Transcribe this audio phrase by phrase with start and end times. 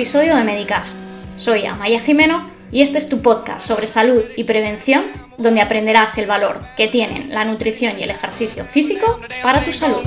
[0.00, 1.00] episodio de Medicast.
[1.36, 5.04] Soy Amaya Jimeno y este es tu podcast sobre salud y prevención
[5.36, 10.00] donde aprenderás el valor que tienen la nutrición y el ejercicio físico para tu salud.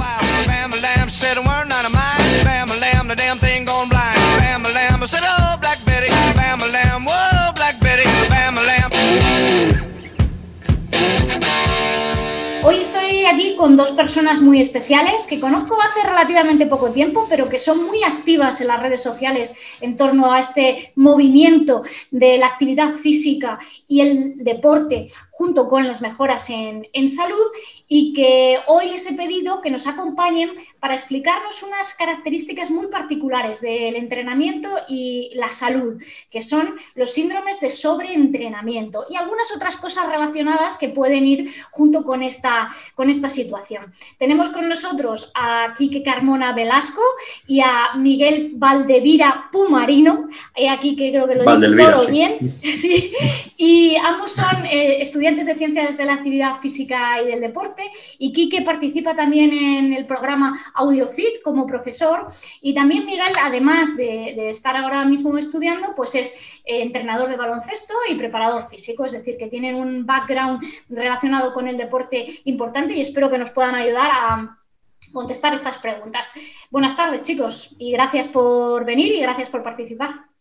[13.64, 18.04] Con dos personas muy especiales que conozco hace relativamente poco tiempo, pero que son muy
[18.04, 21.82] activas en las redes sociales en torno a este movimiento
[22.12, 23.58] de la actividad física
[23.88, 27.48] y el deporte junto con las mejoras en, salud
[27.88, 33.60] y que hoy les he pedido que nos acompañen para explicarnos unas características muy particulares
[33.62, 40.08] del entrenamiento y la salud, que son los síndromes de sobreentrenamiento y algunas otras cosas
[40.08, 43.92] relacionadas que pueden ir junto con esta, con esta situación.
[44.20, 47.02] Tenemos con nosotros a Quique Carmona Velasco
[47.48, 50.30] y a Miguel Valdevira Pumarino,
[50.70, 52.38] aquí que creo que lo digo todo bien,
[52.72, 53.12] sí.
[53.58, 57.90] y ambos son eh, estudiantes estudiantes de ciencias de la actividad física y del deporte
[58.18, 62.28] y Quique participa también en el programa AudioFit como profesor
[62.62, 66.34] y también Miguel, además de, estar ahora mismo estudiando, pues es
[66.66, 71.70] eh, entrenador de baloncesto y preparador físico, es decir, que tienen un background relacionado con
[71.70, 74.60] el deporte importante y espero que nos puedan ayudar a
[75.14, 76.34] contestar estas preguntas.
[76.70, 80.33] Buenas tardes, chicos, y gracias por venir y gracias por participar.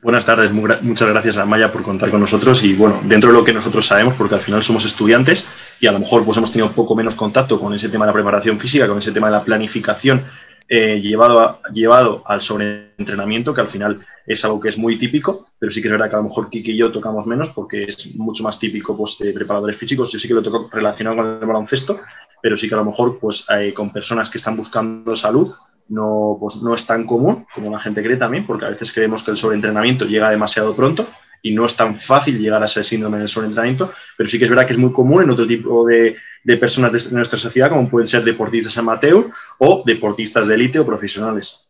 [0.00, 3.44] Buenas tardes, muchas gracias a Maya por contar con nosotros y bueno, dentro de lo
[3.44, 5.48] que nosotros sabemos, porque al final somos estudiantes
[5.80, 8.12] y a lo mejor pues hemos tenido poco menos contacto con ese tema de la
[8.12, 10.24] preparación física, con ese tema de la planificación
[10.68, 15.72] eh, llevado, llevado al sobreentrenamiento, que al final es algo que es muy típico, pero
[15.72, 18.14] sí que es verdad que a lo mejor Kiki y yo tocamos menos porque es
[18.14, 20.12] mucho más típico pues, de preparadores físicos.
[20.12, 21.98] Yo sí que lo toco relacionado con el baloncesto,
[22.40, 25.52] pero sí que a lo mejor pues, con personas que están buscando salud
[25.88, 29.22] no, pues no es tan común como la gente cree también, porque a veces creemos
[29.22, 31.06] que el sobreentrenamiento llega demasiado pronto
[31.42, 34.50] y no es tan fácil llegar a ese síndrome del sobreentrenamiento, pero sí que es
[34.50, 37.88] verdad que es muy común en otro tipo de, de personas de nuestra sociedad, como
[37.88, 39.26] pueden ser deportistas amateur
[39.58, 41.67] o deportistas de élite o profesionales.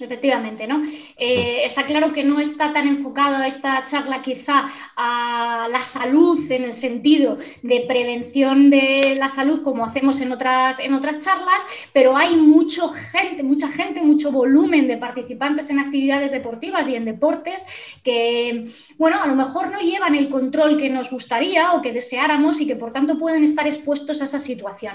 [0.00, 0.82] Efectivamente, ¿no?
[1.16, 4.66] Eh, está claro que no está tan enfocado esta charla quizá
[4.96, 10.78] a la salud en el sentido de prevención de la salud como hacemos en otras,
[10.78, 16.30] en otras charlas, pero hay mucho gente, mucha gente, mucho volumen de participantes en actividades
[16.30, 17.64] deportivas y en deportes
[18.04, 18.66] que,
[18.98, 22.66] bueno, a lo mejor no llevan el control que nos gustaría o que deseáramos y
[22.66, 24.94] que por tanto pueden estar expuestos a esa situación.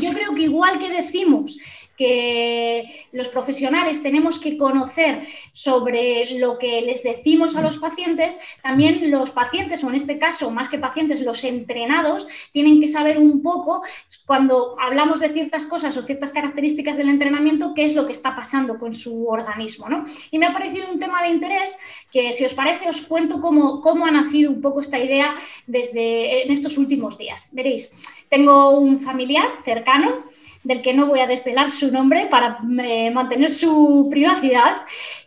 [0.00, 1.58] Yo creo que igual que decimos
[2.00, 5.20] que los profesionales tenemos que conocer
[5.52, 10.50] sobre lo que les decimos a los pacientes, también los pacientes, o en este caso,
[10.50, 13.82] más que pacientes, los entrenados, tienen que saber un poco,
[14.24, 18.34] cuando hablamos de ciertas cosas o ciertas características del entrenamiento, qué es lo que está
[18.34, 19.86] pasando con su organismo.
[20.30, 21.76] Y me ha parecido un tema de interés
[22.10, 25.34] que, si os parece, os cuento cómo, cómo ha nacido un poco esta idea
[25.66, 27.50] desde en estos últimos días.
[27.52, 27.92] Veréis,
[28.30, 30.29] tengo un familiar cercano
[30.62, 34.76] del que no voy a desvelar su nombre para eh, mantener su privacidad,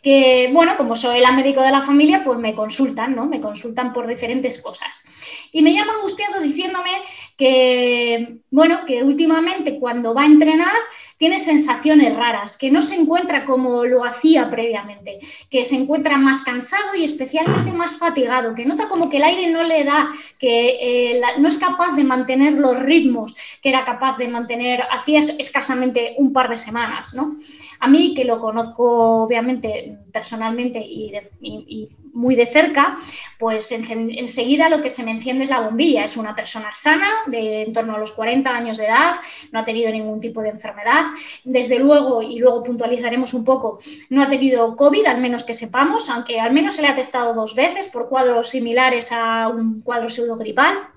[0.02, 3.26] que, bueno, como soy la médico de la familia, pues me consultan, ¿no?
[3.26, 5.04] Me consultan por diferentes cosas.
[5.52, 6.90] Y me llama angustiado diciéndome
[7.38, 10.76] que, bueno, que últimamente cuando va a entrenar
[11.18, 15.20] tiene sensaciones raras, que no se encuentra como lo hacía previamente,
[15.50, 19.48] que se encuentra más cansado y especialmente más fatigado, que nota como que el aire
[19.50, 24.18] no le da, que eh, no es capaz de mantener los ritmos que era capaz
[24.18, 27.38] de mantener hacía escasamente un par de semanas, ¿no?
[27.80, 32.98] A mí, que lo conozco obviamente personalmente y, muy de cerca,
[33.40, 36.04] pues enseguida lo que se me enciende es la bombilla.
[36.04, 39.16] Es una persona sana, de en torno a los 40 años de edad,
[39.52, 41.06] no ha tenido ningún tipo de enfermedad.
[41.44, 46.10] Desde luego, y luego puntualizaremos un poco, no ha tenido COVID, al menos que sepamos,
[46.10, 50.08] aunque al menos se le ha testado dos veces por cuadros similares a un cuadro
[50.08, 50.93] pseudogripal.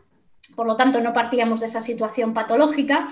[0.57, 3.09] Por lo tanto, no partíamos de esa situación patológica.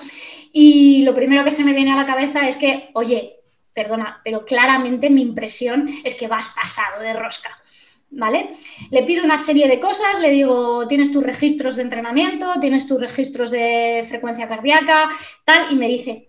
[0.53, 3.37] Y lo primero que se me viene a la cabeza es que, oye,
[3.73, 7.51] perdona, pero claramente mi impresión es que vas pasado de rosca.
[8.17, 8.51] ¿Vale?
[8.91, 13.01] Le pido una serie de cosas, le digo, tienes tus registros de entrenamiento, tienes tus
[13.01, 15.11] registros de frecuencia cardíaca,
[15.45, 16.29] tal, y me dice,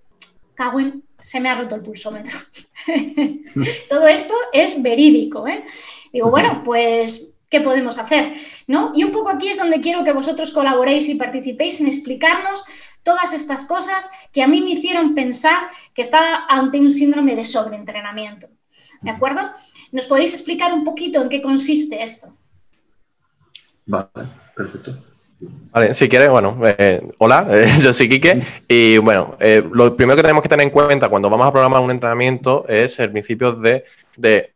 [0.56, 2.38] Cagüen, se me ha roto el pulsómetro.
[3.90, 5.64] Todo esto es verídico, ¿eh?
[6.12, 8.34] Digo, bueno, pues, ¿qué podemos hacer?
[8.68, 8.92] ¿No?
[8.94, 12.66] Y un poco aquí es donde quiero que vosotros colaboréis y participéis en explicarnos
[13.02, 17.46] todas estas cosas que a mí me hicieron pensar que estaba ante un síndrome de
[17.46, 18.48] sobreentrenamiento.
[19.02, 19.42] ¿De acuerdo?
[19.94, 22.36] ¿Nos podéis explicar un poquito en qué consiste esto?
[23.86, 24.10] Vale,
[24.54, 24.98] perfecto.
[25.72, 27.48] Vale, si quieres, bueno, eh, hola,
[27.82, 31.30] yo soy Quique y bueno, eh, lo primero que tenemos que tener en cuenta cuando
[31.30, 33.86] vamos a programar un entrenamiento es el principio de,
[34.18, 34.56] de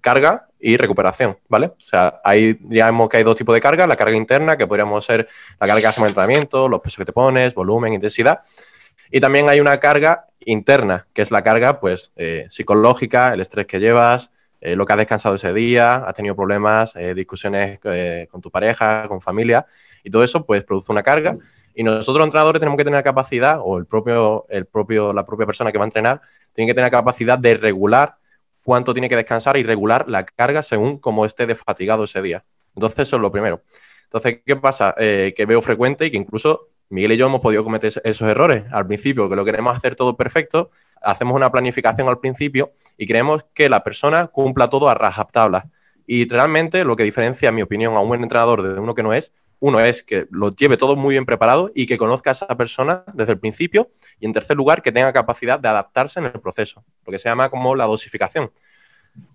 [0.00, 1.66] carga y recuperación, ¿vale?
[1.66, 4.66] O sea, ahí ya vemos que hay dos tipos de carga, la carga interna, que
[4.66, 5.28] podríamos ser
[5.58, 8.40] la carga que hacemos en entrenamiento, los pesos que te pones, volumen, intensidad,
[9.10, 13.66] y también hay una carga interna, que es la carga, pues, eh, psicológica, el estrés
[13.66, 14.30] que llevas,
[14.60, 17.80] eh, lo que has descansado ese día, has tenido problemas, eh, discusiones
[18.30, 19.66] con tu pareja, con familia,
[20.04, 21.36] y todo eso, pues, produce una carga.
[21.74, 25.72] Y nosotros, entrenadores, tenemos que tener capacidad, o el propio, el propio, la propia persona
[25.72, 26.20] que va a entrenar,
[26.52, 28.16] tiene que tener capacidad de regular
[28.62, 32.44] cuánto tiene que descansar y regular la carga según cómo esté desfatigado ese día.
[32.74, 33.62] Entonces, eso es lo primero.
[34.04, 34.94] Entonces, ¿qué pasa?
[34.98, 38.64] Eh, que veo frecuente y que incluso Miguel y yo hemos podido cometer esos errores
[38.70, 40.70] al principio, que lo queremos hacer todo perfecto,
[41.00, 45.70] hacemos una planificación al principio y creemos que la persona cumpla todo a rajatabla.
[46.06, 49.02] Y realmente lo que diferencia, en mi opinión, a un buen entrenador de uno que
[49.02, 49.32] no es,
[49.62, 53.04] uno es que lo lleve todo muy bien preparado y que conozca a esa persona
[53.14, 53.88] desde el principio.
[54.18, 57.28] Y en tercer lugar, que tenga capacidad de adaptarse en el proceso, lo que se
[57.28, 58.50] llama como la dosificación.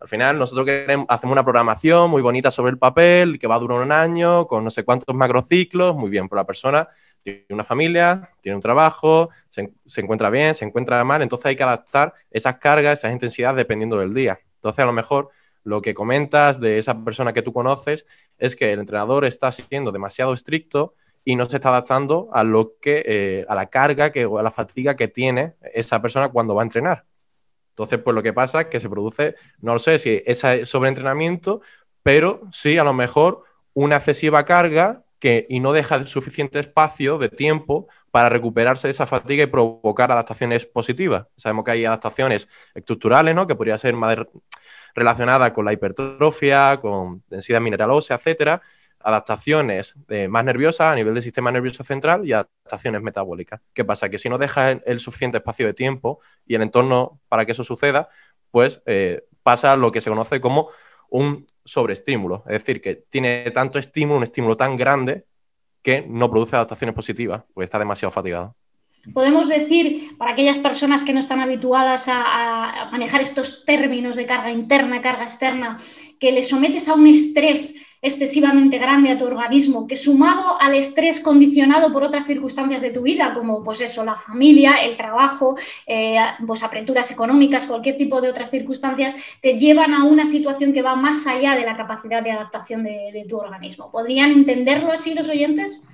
[0.01, 3.59] Al final, nosotros queremos, hacemos una programación muy bonita sobre el papel, que va a
[3.59, 6.89] durar un año, con no sé cuántos macrociclos, muy bien, pero la persona
[7.23, 11.55] tiene una familia, tiene un trabajo, se, se, encuentra bien, se encuentra mal, entonces hay
[11.55, 14.37] que adaptar esas cargas, esas intensidades dependiendo del día.
[14.55, 15.29] Entonces, a lo mejor
[15.67, 18.05] lo que comentas de esa persona que tú conoces
[18.37, 22.77] es que el entrenador está siendo demasiado estricto y no se está adaptando a lo
[22.79, 26.55] que eh, a la carga que, o a la fatiga que tiene esa persona cuando
[26.55, 27.03] va a entrenar.
[27.71, 31.59] Entonces, pues lo que pasa es que se produce, no lo sé si es sobreentrenamiento,
[32.01, 33.43] pero sí a lo mejor
[33.73, 39.05] una excesiva carga que, y no deja suficiente espacio de tiempo para recuperarse de esa
[39.05, 41.27] fatiga y provocar adaptaciones positivas.
[41.35, 43.45] Sabemos que hay adaptaciones estructurales, ¿no?
[43.45, 44.17] Que podría ser más
[44.93, 48.61] relacionada con la hipertrofia, con densidad mineral ósea, etcétera,
[48.99, 53.61] adaptaciones eh, más nerviosas a nivel del sistema nervioso central y adaptaciones metabólicas.
[53.73, 54.09] ¿Qué pasa?
[54.09, 57.63] Que si no deja el, suficiente espacio de tiempo y el entorno para que eso
[57.63, 58.09] suceda,
[58.51, 60.69] pues eh, pasa lo que se conoce como
[61.09, 62.43] un sobreestímulo.
[62.47, 65.25] Es decir, que tiene tanto estímulo, un estímulo tan grande
[65.81, 68.56] que no produce adaptaciones positivas, porque está demasiado fatigado.
[69.13, 74.51] Podemos decir, para aquellas personas que no están habituadas a, manejar estos términos de carga
[74.51, 75.77] interna, carga externa,
[76.19, 81.19] que le sometes a un estrés excesivamente grande a tu organismo, que sumado al estrés
[81.19, 86.17] condicionado por otras circunstancias de tu vida, como pues eso, la familia, el trabajo, eh,
[86.45, 90.95] pues apreturas económicas, cualquier tipo de otras circunstancias, te llevan a una situación que va
[90.95, 93.91] más allá de la capacidad de adaptación de tu organismo.
[93.91, 95.87] ¿Podrían entenderlo así los oyentes?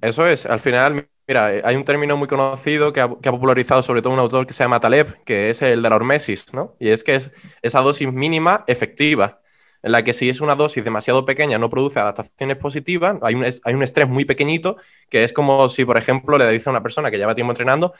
[0.00, 4.02] Eso es, al final Mira, eh, hay un término muy conocido que ha, popularizado sobre
[4.02, 6.74] todo un autor que se llama Taleb, que es el de la hormesis, ¿no?
[6.80, 7.30] Y es que es
[7.62, 9.40] esa dosis mínima efectiva,
[9.84, 13.44] en la que si es una dosis demasiado pequeña no produce adaptaciones positivas, hay un,
[13.44, 14.76] hay un estrés muy pequeñito,
[15.08, 17.94] que es como si, por ejemplo, le dice a una persona que lleva tiempo entrenando,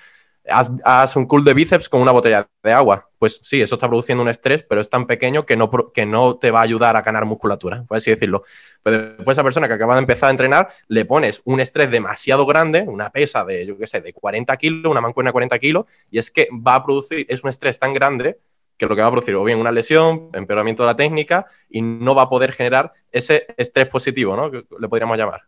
[0.48, 3.08] haz, un cool de bíceps con una botella de agua.
[3.18, 6.36] Pues sí, eso está produciendo un estrés, pero es tan pequeño que no, que no
[6.36, 8.42] te va a ayudar a ganar musculatura, por así decirlo.
[8.82, 12.46] Pero después esa persona que acaba de empezar a entrenar, le pones un estrés demasiado
[12.46, 15.84] grande, una pesa de, yo qué sé, de 40 kilos, una mancuerna de 40 kilos,
[16.10, 18.38] y es que va a producir, es un estrés tan grande
[18.76, 21.82] que lo que va a producir o bien una lesión, empeoramiento de la técnica, y
[21.82, 24.50] no va a poder generar ese estrés positivo, ¿no?
[24.50, 25.42] Que le podríamos llamar.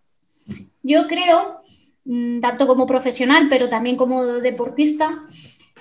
[0.83, 1.62] Yo creo
[2.41, 5.25] tanto como profesional, pero también como deportista.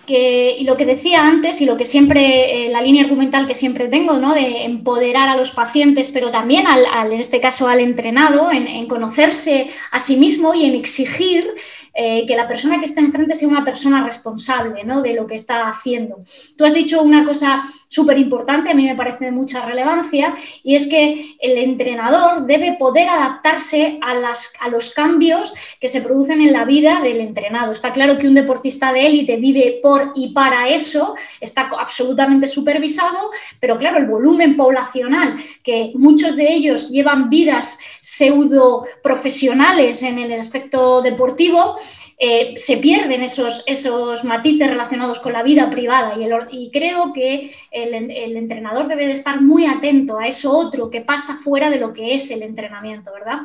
[0.05, 3.53] Que, y lo que decía antes y lo que siempre, eh, la línea argumental que
[3.53, 4.33] siempre tengo, ¿no?
[4.33, 8.87] de empoderar a los pacientes, pero también al, en este caso al entrenado, en, en,
[8.87, 11.53] conocerse a sí mismo y en exigir
[11.93, 15.01] eh, que la persona que está enfrente sea una persona responsable ¿no?
[15.01, 16.23] de lo que está haciendo.
[16.57, 20.33] Tú has dicho una cosa súper importante, a mí me parece de mucha relevancia,
[20.63, 26.39] y es que el entrenador debe poder adaptarse a, a los cambios que se producen
[26.41, 27.73] en la vida del entrenado.
[27.73, 33.31] Está claro que un deportista de élite vive por y para eso, está absolutamente supervisado,
[33.59, 40.39] pero claro, el volumen poblacional, que muchos de ellos llevan vidas pseudo profesionales en el
[40.39, 41.75] aspecto deportivo,
[42.23, 47.51] eh, se pierden esos, esos matices relacionados con la vida privada y, y creo que
[47.71, 47.95] el,
[48.37, 52.13] entrenador debe de estar muy atento a eso otro que pasa fuera de lo que
[52.13, 53.39] es el entrenamiento, ¿verdad?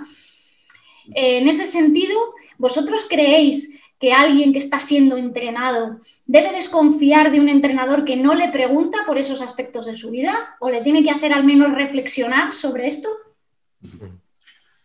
[1.14, 2.18] Eh, en ese sentido,
[2.58, 8.34] ¿vosotros creéis que alguien que está siendo entrenado debe desconfiar de un entrenador que no
[8.34, 11.72] le pregunta por esos aspectos de su vida o le tiene que hacer al menos
[11.72, 13.08] reflexionar sobre esto?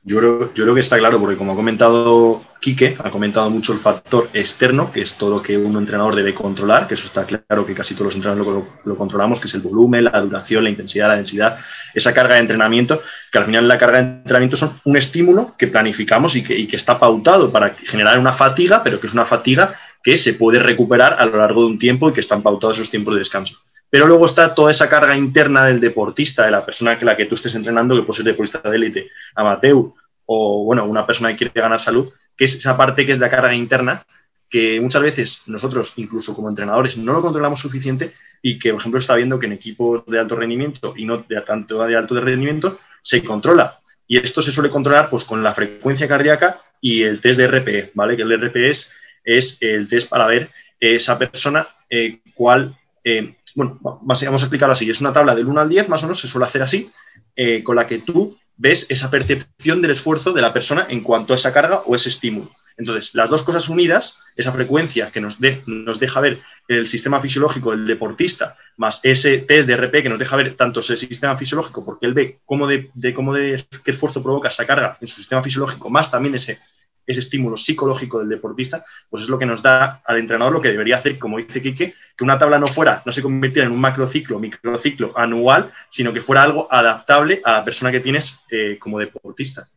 [0.03, 3.71] Yo creo, yo creo que está claro, porque como ha comentado Quique, ha comentado mucho
[3.71, 7.23] el factor externo, que es todo lo que un entrenador debe controlar, que eso está
[7.23, 10.71] claro que casi todos los entrenadores lo, controlamos, que es el volumen, la duración, la
[10.71, 11.55] intensidad, la densidad,
[11.93, 12.99] esa carga de entrenamiento,
[13.31, 16.65] que al final la carga de entrenamiento son un estímulo que planificamos y que, y
[16.65, 20.57] que está pautado para generar una fatiga, pero que es una fatiga que se puede
[20.57, 23.55] recuperar a lo largo de un tiempo y que están pautados esos tiempos de descanso.
[23.91, 27.25] Pero luego está toda esa carga interna del deportista, de la persona que la que
[27.25, 29.91] tú estés entrenando, que puede ser deportista de élite, amateur,
[30.25, 33.29] o bueno, una persona que quiere ganar salud, que es esa parte que es la
[33.29, 34.05] carga interna,
[34.49, 38.99] que muchas veces nosotros, incluso como entrenadores, no lo controlamos suficiente y que, por ejemplo,
[38.99, 42.79] está viendo que en equipos de alto rendimiento y no de tanto de alto rendimiento
[43.01, 43.79] se controla.
[44.07, 47.91] Y esto se suele controlar pues, con la frecuencia cardíaca y el test de RPE,
[47.93, 48.15] ¿vale?
[48.15, 48.91] Que el RPE es,
[49.23, 54.89] es el test para ver esa persona eh, cuál eh, bueno, vamos a explicarlo así,
[54.89, 56.89] es una tabla del 1 al 10, más o menos, se suele hacer así,
[57.35, 61.33] eh, con la que tú ves esa percepción del esfuerzo de la persona en cuanto
[61.33, 62.51] a esa carga o ese estímulo.
[62.77, 67.71] Entonces, las dos cosas unidas, esa frecuencia que nos, nos deja ver el sistema fisiológico
[67.71, 71.83] del deportista, más ese test de RP que nos deja ver tanto ese sistema fisiológico,
[71.83, 75.43] porque él ve de, de cómo de qué esfuerzo provoca esa carga en su sistema
[75.43, 76.59] fisiológico, más también ese
[77.05, 80.69] ese estímulo psicológico del deportista, pues es lo que nos da al entrenador lo que
[80.69, 83.81] debería hacer, como dice Quique, que una tabla no fuera, no se convirtiera en un
[83.81, 88.99] macrociclo, microciclo anual, sino que fuera algo adaptable a la persona que tienes eh, como
[88.99, 89.67] deportista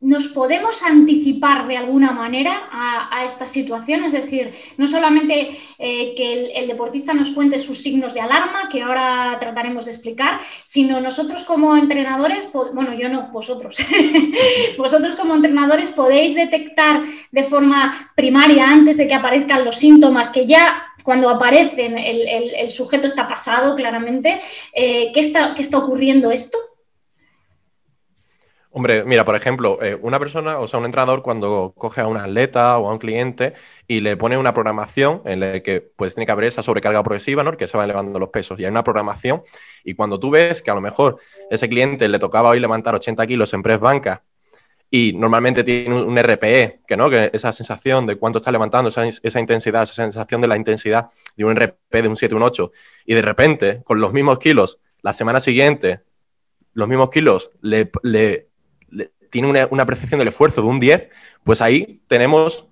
[0.00, 6.56] nos podemos anticipar de alguna manera a, esta situación, es decir, no solamente eh, que
[6.56, 11.44] el, deportista nos cuente sus signos de alarma, que ahora trataremos de explicar, sino nosotros
[11.44, 13.76] como entrenadores, bueno, yo no, vosotros,
[14.78, 20.46] vosotros como entrenadores podéis detectar de forma primaria, antes de que aparezcan los síntomas, que
[20.46, 24.40] ya cuando aparecen el, sujeto está pasado claramente,
[24.72, 26.56] eh, ¿qué, está, ¿qué está ocurriendo esto?
[28.72, 32.16] Hombre, mira, por ejemplo, eh, una persona, o sea, un entrenador cuando coge a un
[32.16, 33.54] atleta o a un cliente
[33.88, 37.42] y le pone una programación en la que pues tiene que haber esa sobrecarga progresiva,
[37.42, 37.56] ¿no?
[37.56, 38.60] Que se va elevando los pesos.
[38.60, 39.42] Y hay una programación
[39.82, 41.16] y cuando tú ves que a lo mejor
[41.50, 44.22] ese cliente le tocaba hoy levantar 80 kilos en press banca
[44.88, 49.04] y normalmente tiene un, RPE, que no, que esa sensación de cuánto está levantando, esa,
[49.40, 52.72] intensidad, esa sensación de la intensidad de un RPE de un 7, un 8,
[53.06, 56.00] y de repente, con los mismos kilos, la semana siguiente,
[56.72, 58.49] los mismos kilos le, le
[59.30, 61.08] tiene una, percepción del esfuerzo de un 10,
[61.44, 62.66] pues ahí tenemos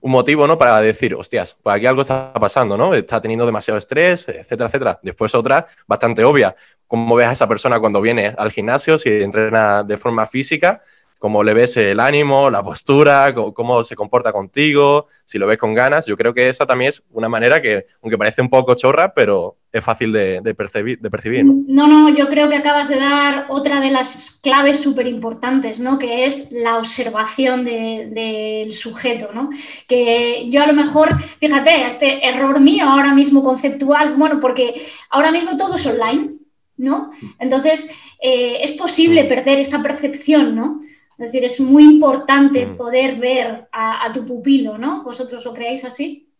[0.00, 0.56] un motivo, ¿no?
[0.56, 2.94] Para decir, hostias, pues aquí algo está pasando, ¿no?
[2.94, 5.00] Está teniendo demasiado estrés, etcétera, etcétera.
[5.02, 6.54] Después otra bastante obvia.
[6.86, 10.82] ¿Cómo ves a esa persona cuando viene al gimnasio, si entrena de forma física?
[11.18, 15.74] Cómo le ves el ánimo, la postura, cómo, se comporta contigo, si lo ves con
[15.74, 16.06] ganas.
[16.06, 19.56] Yo creo que esa también es una manera que, aunque parece un poco chorra, pero
[19.72, 20.98] es fácil de, percibir.
[21.00, 21.86] De percibir ¿no?
[21.86, 22.08] ¿no?
[22.08, 25.98] yo creo que acabas de dar otra de las claves súper importantes, ¿no?
[25.98, 29.30] que es la observación del sujeto.
[29.32, 29.50] ¿no?
[29.86, 35.30] Que yo a lo mejor, fíjate, este error mío ahora mismo conceptual, bueno, porque ahora
[35.30, 36.34] mismo todo es online.
[36.78, 37.10] ¿no?
[37.38, 39.28] Entonces, eh, es posible mm.
[39.28, 40.82] perder esa percepción, ¿no?
[41.18, 42.76] Es decir, es muy importante mm.
[42.76, 45.02] poder ver a, tu pupilo, ¿no?
[45.02, 46.30] ¿Vosotros lo creéis así?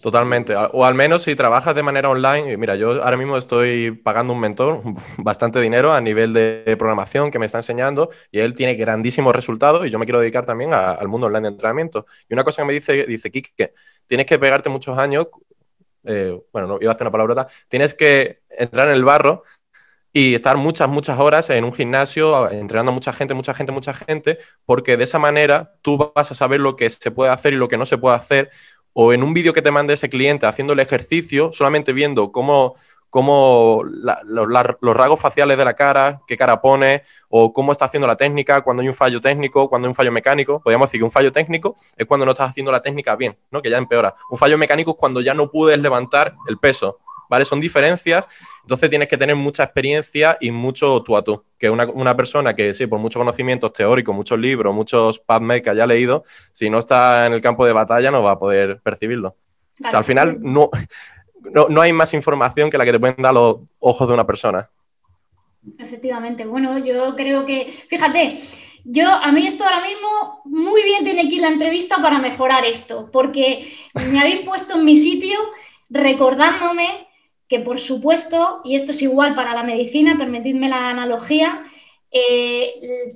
[0.00, 0.54] Totalmente.
[0.72, 4.40] O al menos si trabajas de manera online, mira, yo ahora mismo estoy pagando un
[4.40, 4.80] mentor
[5.18, 9.86] bastante dinero a nivel de programación que me está enseñando y él tiene grandísimos resultados
[9.86, 12.06] y yo me quiero dedicar también al mundo online de entrenamiento.
[12.26, 13.74] Y una cosa que me dice, dice Kike,
[14.06, 15.26] tienes que pegarte muchos años,
[16.04, 19.42] eh, bueno, no iba a hacer una palabrota, tienes que entrar en el barro
[20.16, 23.92] y estar muchas, muchas horas en un gimnasio entrenando a mucha gente, mucha gente, mucha
[23.92, 27.56] gente, porque de esa manera tú vas a saber lo que se puede hacer y
[27.56, 28.48] lo que no se puede hacer,
[28.92, 32.76] o en un vídeo que te mande ese cliente haciendo el ejercicio, solamente viendo cómo,
[33.10, 34.46] cómo los,
[34.80, 38.60] los, rasgos faciales de la cara, qué cara pone, o cómo está haciendo la técnica,
[38.60, 40.60] cuando hay un fallo técnico, cuando hay un fallo mecánico.
[40.60, 43.60] Podríamos decir que un fallo técnico es cuando no estás haciendo la técnica bien, ¿no?
[43.60, 44.14] que ya empeora.
[44.30, 47.00] Un fallo mecánico es cuando ya no puedes levantar el peso.
[47.28, 47.44] ¿vale?
[47.44, 48.26] Son diferencias,
[48.64, 52.72] entonces tienes que tener mucha experiencia y mucho tú a tú, que una, persona que
[52.72, 57.26] sí, por muchos conocimientos teóricos, muchos libros, muchos PubMed que haya leído, si no está
[57.26, 59.36] en el campo de batalla no va a poder percibirlo.
[59.84, 60.70] O sea, al final no,
[61.68, 64.70] no, hay más información que la que te pueden dar los ojos de una persona.
[65.78, 68.40] Efectivamente, bueno, yo creo que, fíjate,
[68.84, 72.64] yo, a mí esto ahora mismo muy bien tiene que ir la entrevista para mejorar
[72.64, 73.70] esto, porque
[74.10, 75.38] me habéis puesto en mi sitio
[75.90, 77.03] recordándome
[77.48, 81.64] que por supuesto, y esto es igual para la medicina, permitidme la analogía,
[82.10, 82.74] eh,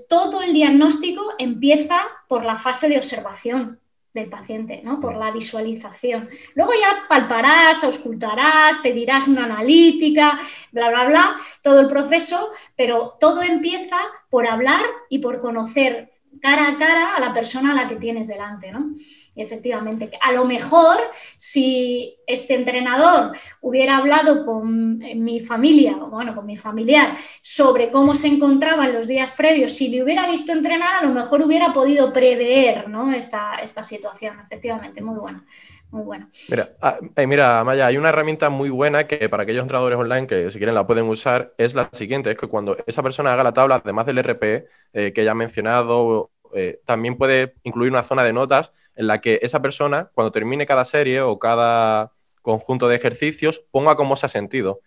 [0.08, 3.80] todo el diagnóstico empieza por la fase de observación
[4.12, 5.00] del paciente, ¿no?
[5.00, 6.28] Por la visualización.
[6.54, 10.38] Luego ya palparás, auscultarás, pedirás una analítica,
[10.73, 13.99] bla, bla, bla, todo el proceso, pero todo empieza
[14.30, 18.28] por hablar y por conocer cara a cara a la persona a la que tienes
[18.28, 18.95] delante, ¿no?
[19.42, 20.99] efectivamente, a lo mejor
[21.37, 28.26] si este entrenador hubiera hablado con mi familia, bueno, con mi familiar, sobre cómo se
[28.26, 32.12] encontraba en los días previos, si le hubiera visto entrenar, a lo mejor hubiera podido
[32.12, 33.12] prever ¿no?
[33.12, 35.45] esta, esta situación, efectivamente, muy bueno.
[35.90, 36.28] Muy bueno.
[36.49, 40.26] Mira, ah, eh, mira, Maya, hay una herramienta muy buena que para aquellos entrenadores online
[40.26, 43.42] que si quieren la pueden usar, es la siguiente, es que cuando esa persona haga
[43.42, 48.02] la tabla, además del RP eh, que ya ha mencionado eh, también puede incluir una
[48.02, 52.88] zona de notas en la que esa persona, cuando termine cada serie o cada conjunto
[52.88, 54.80] de ejercicios, ponga cómo se ha sentido.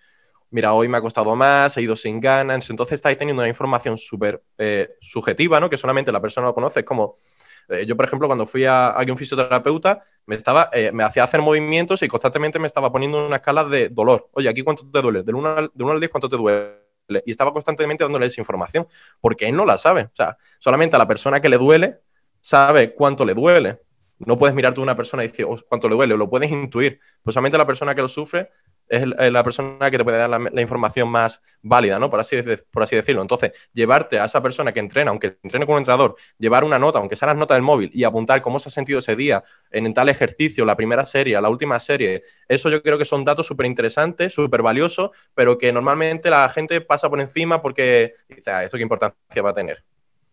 [0.51, 3.97] Mira, hoy me ha costado más, he ido sin ganas, entonces estáis teniendo una información
[3.97, 4.43] súper
[4.99, 5.69] subjetiva, ¿no?
[5.69, 6.81] Que solamente la persona lo conoce.
[6.81, 7.15] Es como,
[7.71, 12.01] eh, yo, por ejemplo, cuando fui a, un fisioterapeuta, me, estaba, me hacía hacer movimientos
[12.03, 14.29] y constantemente me estaba poniendo una escala de dolor.
[14.33, 15.23] Oye, ¿aquí cuánto te duele?
[15.23, 16.81] Del 1 al, de 1 al 10, ¿cuánto te duele?
[17.25, 18.87] y estaba constantemente dándole esa información,
[19.19, 20.03] porque él no la sabe.
[20.03, 21.99] O sea, solamente a la persona que le duele
[22.39, 23.81] sabe cuánto le duele.
[24.19, 26.51] No puedes mirar tú a una persona y decir oh, cuánto le duele, lo puedes
[26.51, 26.99] intuir.
[27.23, 28.49] Pues solamente la persona que lo sufre
[28.91, 32.09] es la persona que te puede dar la, información más válida, ¿no?
[32.09, 32.35] Por así,
[32.71, 33.21] por así decirlo.
[33.21, 36.99] Entonces, llevarte a esa persona que entrena, aunque entrene con un entrenador, llevar una nota,
[36.99, 39.93] aunque sean las notas del móvil, y apuntar cómo se ha sentido ese día en
[39.93, 43.65] tal ejercicio, la primera serie, la última serie, eso yo creo que son datos súper
[43.65, 48.75] interesantes, súper valiosos, pero que normalmente la gente pasa por encima porque dice, ah, ¿eso
[48.75, 49.85] qué importancia va a tener?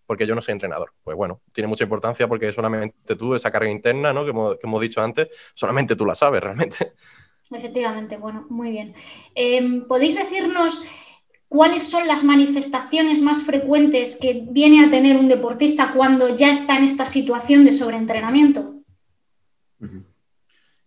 [0.09, 0.95] porque yo no soy entrenador.
[1.05, 4.25] Pues bueno, tiene mucha importancia porque solamente tú, esa carga interna, ¿no?
[4.25, 6.95] Que hemos, que hemos dicho antes, solamente tú la sabes realmente.
[7.51, 8.95] Efectivamente, bueno, muy bien.
[9.35, 10.85] Em, ¿Podéis decirnos
[11.49, 16.77] cuáles son las manifestaciones más frecuentes que viene a tener un deportista cuando ya está
[16.77, 18.78] en esta situación de sobreentrenamiento?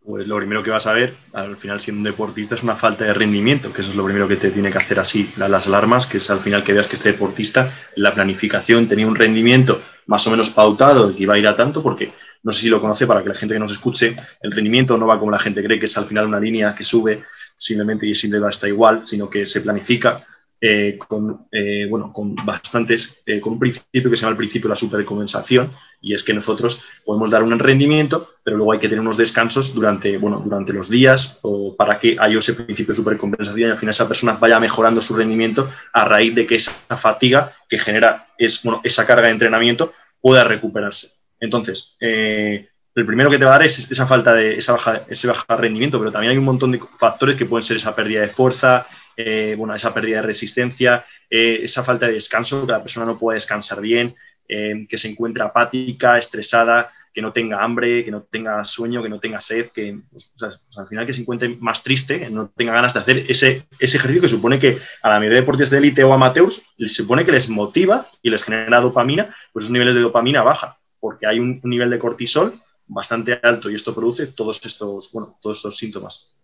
[0.03, 3.05] Pues lo primero que vas a ver, al final siendo un deportista, es una falta
[3.05, 6.07] de rendimiento, que eso es lo primero que te tiene que hacer así las alarmas,
[6.07, 10.25] que es al final que veas que este deportista, la planificación tenía un rendimiento más
[10.25, 12.81] o menos pautado de que iba a ir a tanto, porque no sé si lo
[12.81, 15.63] conoce para que la gente que nos escuche, el rendimiento no va como la gente
[15.63, 17.23] cree, que es al final una línea que sube
[17.55, 20.25] simplemente y sin duda está igual, sino que se planifica
[20.63, 24.67] eh, con, eh, bueno, con bastantes, eh, con un principio que se llama el principio
[24.67, 28.87] de la supercompensación, y es que nosotros podemos dar un rendimiento, pero luego hay que
[28.87, 32.97] tener unos descansos durante, bueno, durante los días o para que haya ese principio de
[32.97, 36.71] supercompensación y al final esa persona vaya mejorando su rendimiento a raíz de que esa
[36.95, 41.11] fatiga que genera es, bueno, esa carga de entrenamiento pueda recuperarse.
[41.39, 45.01] Entonces, eh, el primero que te va a dar es esa falta de esa baja,
[45.07, 48.21] ese baja rendimiento, pero también hay un montón de factores que pueden ser esa pérdida
[48.21, 48.85] de fuerza,
[49.17, 53.17] eh, bueno, esa pérdida de resistencia, eh, esa falta de descanso, que la persona no
[53.17, 54.15] puede descansar bien,
[54.47, 59.17] que se encuentra apática, estresada, que no tenga hambre, que no tenga sueño, que no
[59.17, 60.33] tenga sed, que pues,
[60.77, 63.95] al final que se encuentre más triste, que no tenga ganas de hacer ese, ese
[63.95, 67.23] ejercicio que supone que a la mayoría de deportistas de élite o amateurs se supone
[67.23, 70.71] que les motiva y les genera dopamina, pues esos niveles de dopamina bajan
[71.01, 75.57] porque hay un, nivel de cortisol bastante alto y esto produce todos estos, bueno, todos
[75.57, 76.35] estos síntomas.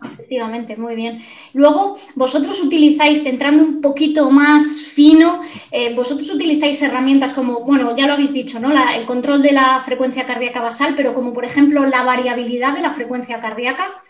[0.00, 1.18] Efectivamente, muy bien.
[1.54, 5.40] Luego, vosotros utilizáis, entrando un poquito más fino,
[5.72, 8.70] eh, vosotros utilizáis herramientas como, bueno, ya lo habéis dicho, ¿no?
[8.70, 12.92] el control de la frecuencia cardíaca basal, pero como por ejemplo la variabilidad de la
[12.92, 14.02] frecuencia cardíaca.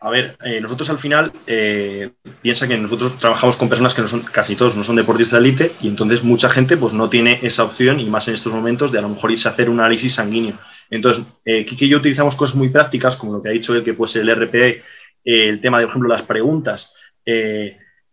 [0.00, 4.06] A ver, eh, nosotros al final, eh, piensa que nosotros trabajamos con personas que no
[4.06, 7.40] son, casi todos no son deportistas de élite y entonces mucha gente pues no tiene
[7.42, 9.80] esa opción y más en estos momentos de a lo mejor irse a hacer un
[9.80, 10.56] análisis sanguíneo.
[10.90, 13.82] Entonces, eh, Kiki y yo utilizamos cosas muy prácticas como lo que ha dicho él,
[13.82, 14.82] que puede ser el RPE, eh,
[15.24, 16.94] el tema de, por ejemplo, las preguntas.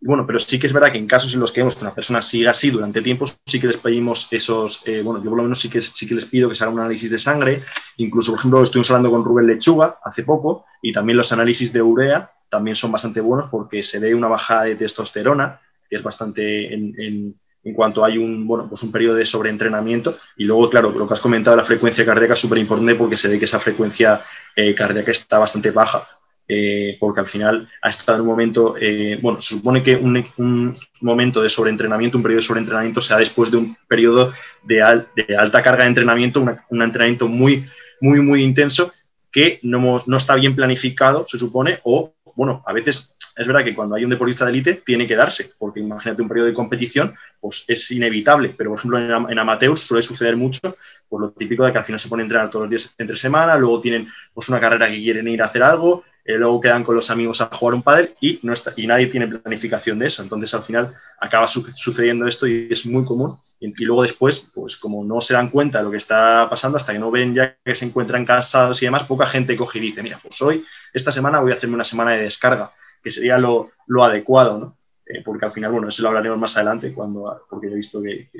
[0.00, 1.94] Bueno, pero sí que es verdad que en casos en los que vemos que una
[1.94, 5.58] persona sigue así durante tiempo, sí que les pedimos esos, bueno, yo por lo menos
[5.58, 7.62] sí que, sí que les pido que se haga un análisis de sangre.
[7.96, 11.82] Incluso, por ejemplo, estuvimos hablando con Rubén Lechuga hace poco y también los análisis de
[11.82, 16.72] urea también son bastante buenos porque se ve una bajada de testosterona, que es bastante
[16.72, 17.34] en,
[17.74, 20.18] cuanto hay un, bueno, pues un periodo de sobreentrenamiento.
[20.36, 23.28] Y luego, claro, lo que has comentado, la frecuencia cardíaca es súper importante porque se
[23.28, 24.20] ve que esa frecuencia
[24.54, 26.06] eh, cardíaca está bastante baja.
[26.48, 30.76] Eh, porque al final ha estado en un momento, eh, bueno, se supone que un,
[31.00, 34.32] momento de sobreentrenamiento, un periodo de sobreentrenamiento sea después de un periodo
[34.62, 34.76] de,
[35.16, 37.66] de alta carga de entrenamiento, un entrenamiento muy,
[38.00, 38.92] muy, muy intenso
[39.30, 43.74] que no, no está bien planificado, se supone, o bueno, a veces es verdad que
[43.74, 47.14] cuando hay un deportista de élite tiene que darse, porque imagínate un periodo de competición,
[47.40, 50.60] pues es inevitable, pero por ejemplo en, en amateurs suele suceder mucho,
[51.08, 53.16] pues lo típico de que al final se ponen a entrenar todos los días entre
[53.16, 56.82] semana, luego tienen pues una carrera que quieren ir a hacer algo, eh, luego quedan
[56.82, 60.06] con los amigos a jugar un pádel y, no está, y nadie tiene planificación de
[60.06, 60.24] eso.
[60.24, 63.36] Entonces, al final, acaba sucediendo esto y es muy común.
[63.60, 66.92] Y, luego después, pues como no se dan cuenta de lo que está pasando, hasta
[66.92, 70.02] que no ven ya que se encuentran cansados y demás, poca gente coge y dice,
[70.02, 73.64] mira, pues hoy, esta semana voy a hacerme una semana de descarga, que sería lo,
[73.86, 74.76] lo adecuado, ¿no?
[75.06, 78.30] Eh, porque al final, bueno, eso lo hablaremos más adelante, cuando, porque he visto que,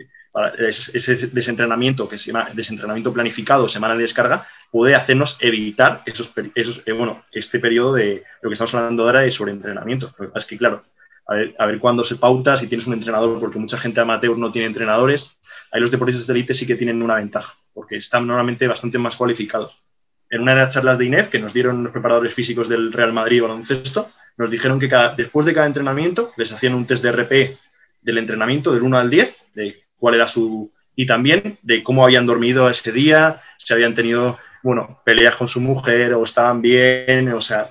[0.59, 6.83] ese desentrenamiento, que se llama desentrenamiento planificado, semana de descarga, puede hacernos evitar esos, esos
[6.87, 10.15] eh, bueno, este periodo de lo que estamos hablando ahora de sobreentrenamiento.
[10.19, 10.85] Lo es que, claro,
[11.27, 14.37] a ver, a ver cuándo se pauta, si tienes un entrenador, porque mucha gente amateur
[14.37, 15.39] no tiene entrenadores,
[15.73, 19.17] ahí los deportistas de élite sí que tienen una ventaja, porque están normalmente bastante más
[19.17, 19.81] cualificados.
[20.29, 23.13] En una de las charlas de INEF que nos dieron los preparadores físicos del Real
[23.13, 27.13] Madrid baloncesto, nos dijeron que cada, después de cada entrenamiento les hacían un test de
[27.13, 27.57] RP
[28.03, 30.71] del entrenamiento del 1 al 10, de cuál era su...
[30.95, 35.61] y también de cómo habían dormido ese día, si habían tenido, bueno, peleas con su
[35.61, 37.69] mujer o estaban bien, o sea,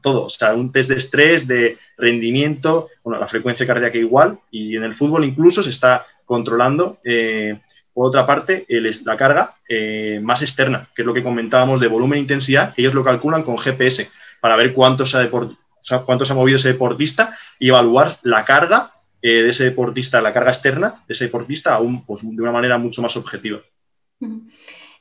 [0.00, 4.76] todo, o sea, un test de estrés, de rendimiento, bueno, la frecuencia cardíaca igual, y
[4.76, 7.60] en el fútbol incluso se está controlando, eh,
[7.98, 12.18] por otra parte, la carga eh, más externa, que es lo que comentábamos de volumen
[12.18, 14.08] e intensidad, ellos lo calculan con GPS
[14.40, 18.92] para ver cuánto se ha, cuánto se ha movido ese deportista y evaluar la carga
[19.20, 23.02] de ese deportista, la carga externa de ese deportista, aún pues, de una manera mucho
[23.02, 23.60] más objetiva.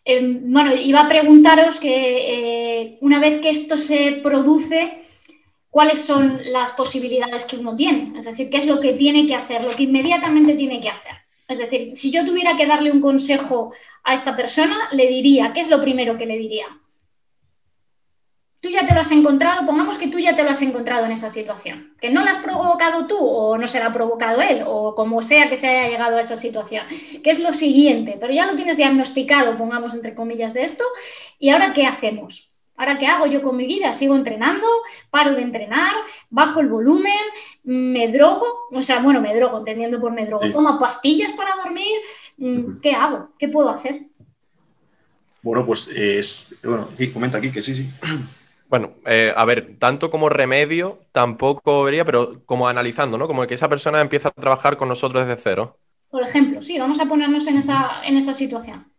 [0.05, 5.03] Em, bueno, iba a preguntaros que eh, una vez que esto se produce,
[5.69, 8.17] ¿cuáles son las posibilidades que uno tiene?
[8.17, 11.11] Es decir, ¿qué es lo que tiene que hacer, lo que inmediatamente tiene que hacer?
[11.47, 15.61] Es decir, si yo tuviera que darle un consejo a esta persona, le diría, ¿qué
[15.61, 16.65] es lo primero que le diría?
[18.61, 21.11] Tú ya te lo has encontrado, pongamos que tú ya te lo has encontrado en
[21.11, 24.63] esa situación, que no la has provocado tú o no se la ha provocado él
[24.65, 26.85] o como sea que se haya llegado a esa situación,
[27.23, 30.83] que es lo siguiente, pero ya lo tienes diagnosticado, pongamos entre comillas de esto,
[31.39, 32.51] y ahora ¿qué hacemos?
[32.79, 33.91] Ahora, ¿qué hago yo con mi vida?
[33.91, 34.67] ¿Sigo entrenando?
[35.09, 35.93] ¿Paro de entrenar?
[36.29, 37.11] ¿Bajo el volumen?
[37.63, 38.45] ¿Me drogo?
[38.71, 40.51] O sea, bueno, me drogo, entendiendo por me drogo.
[40.51, 41.97] ¿Tomo pastillas para dormir?
[42.37, 43.29] Mm, ¿Qué hago?
[43.39, 44.03] ¿Qué puedo hacer?
[45.41, 46.55] Bueno, pues es.
[46.63, 47.89] Bueno, comenta aquí que sí, sí.
[48.69, 53.27] Bueno, eh, a ver, tanto como remedio tampoco vería, pero como analizando, ¿no?
[53.27, 55.77] Como que esa persona empieza a trabajar con nosotros desde cero.
[56.09, 58.91] Por ejemplo, sí, vamos a ponernos en esa, en esa situación.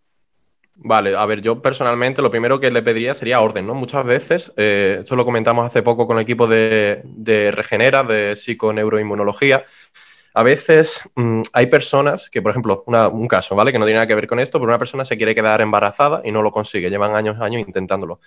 [0.81, 3.74] Vale, a ver, yo personalmente lo primero que le pediría sería orden, ¿no?
[3.74, 7.02] Muchas veces, eh, esto lo comentamos hace poco con el equipo de,
[7.52, 9.64] Regenera, de psiconeuroinmunología,
[10.35, 13.72] a veces mm, hay personas que, por ejemplo, un caso, ¿vale?
[13.72, 16.22] Que no tiene nada que ver con esto, pero una persona se quiere quedar embarazada
[16.24, 18.20] y no lo consigue, llevan años, años intentándolo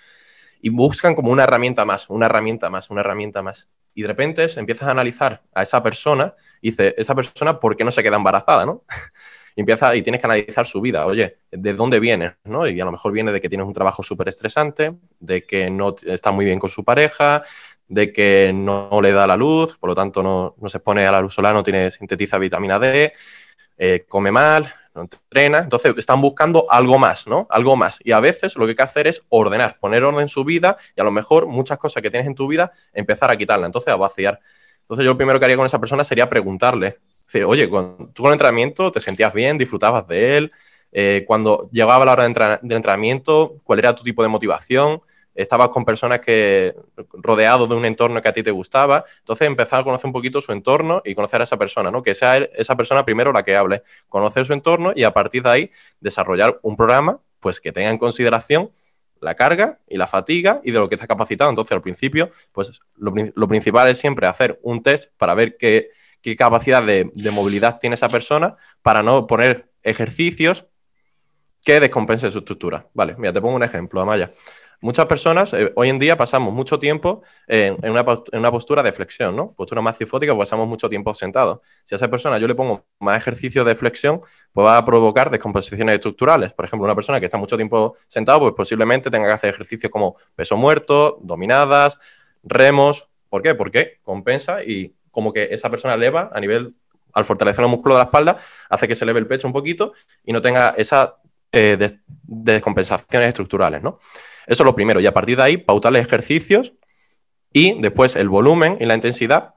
[0.61, 3.69] y buscan como una herramienta más, una herramienta más, una herramienta más.
[3.93, 7.83] Y de repente empiezas a analizar a esa persona y dices, esa persona, ¿por qué
[7.83, 8.65] no se queda embarazada?
[8.65, 8.83] ¿no?
[9.55, 11.05] y, empieza, y tienes que analizar su vida.
[11.05, 12.35] Oye, ¿de dónde viene?
[12.45, 12.67] ¿no?
[12.67, 15.95] Y a lo mejor viene de que tienes un trabajo súper estresante, de que no
[16.05, 17.43] está muy bien con su pareja,
[17.87, 21.11] de que no, le da la luz, por lo tanto no, no, se expone a
[21.11, 23.11] la luz solar, no tiene, sintetiza vitamina D,
[23.77, 25.59] eh, come mal, no entrena.
[25.59, 27.47] Entonces están buscando algo más, ¿no?
[27.49, 27.99] Algo más.
[28.03, 30.77] Y a veces lo que hay que hacer es ordenar, poner orden en su vida
[30.95, 33.93] y a lo mejor muchas cosas que tienes en tu vida empezar a quitarla, entonces
[33.93, 34.39] a vaciar.
[34.81, 38.23] Entonces yo lo primero que haría con esa persona sería preguntarle, decir, oye, cuando tú
[38.23, 40.51] con el entrenamiento te sentías bien, disfrutabas de él,
[40.91, 42.23] eh, cuando llegaba la hora
[42.61, 45.01] de entrenamiento, cuál era tu tipo de motivación,
[45.35, 46.75] estabas con personas que
[47.13, 50.41] rodeados de un entorno que a ti te gustaba, entonces empezar a conocer un poquito
[50.41, 52.03] su entorno y conocer a esa persona, ¿no?
[52.03, 55.49] Que sea esa persona primero la que hable, conocer su entorno y a partir de
[55.49, 58.71] ahí desarrollar un programa pues que tenga en consideración
[59.21, 61.49] la carga y la fatiga y de lo que está capacitado.
[61.49, 65.89] Entonces, al principio, pues lo, principal es siempre hacer un test para ver qué,
[66.37, 70.65] capacidad de, de, movilidad tiene esa persona para no poner ejercicios
[71.63, 72.87] que descompensen su estructura.
[72.93, 74.31] Vale, mira, te pongo un ejemplo, Amaya.
[74.83, 79.53] Muchas personas eh, hoy en día pasamos mucho tiempo en, una, postura de flexión, ¿no?
[79.53, 81.59] Postura más cifótica, pues pasamos mucho tiempo sentados.
[81.83, 85.29] Si a esa persona yo le pongo más ejercicio de flexión, pues va a provocar
[85.29, 86.51] descomposiciones estructurales.
[86.53, 89.91] Por ejemplo, una persona que está mucho tiempo sentado, pues posiblemente tenga que hacer ejercicios
[89.91, 91.99] como peso muerto, dominadas,
[92.41, 93.07] remos.
[93.29, 93.53] ¿Por qué?
[93.53, 96.73] Porque compensa y como que esa persona eleva a nivel,
[97.13, 99.93] al fortalecer el músculo de la espalda, hace que se eleve el pecho un poquito
[100.25, 101.11] y no tenga esas
[101.51, 101.77] eh,
[102.23, 103.99] descompensaciones estructurales, ¿no?
[104.47, 104.99] Eso es lo primero.
[104.99, 106.73] Y a partir de ahí, pautarle ejercicios
[107.53, 109.53] y después el volumen y la intensidad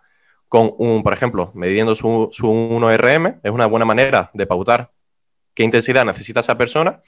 [0.48, 4.92] con un, por ejemplo, midiendo su, 1RM, es una buena manera de pautar
[5.52, 7.00] qué intensidad necesita esa persona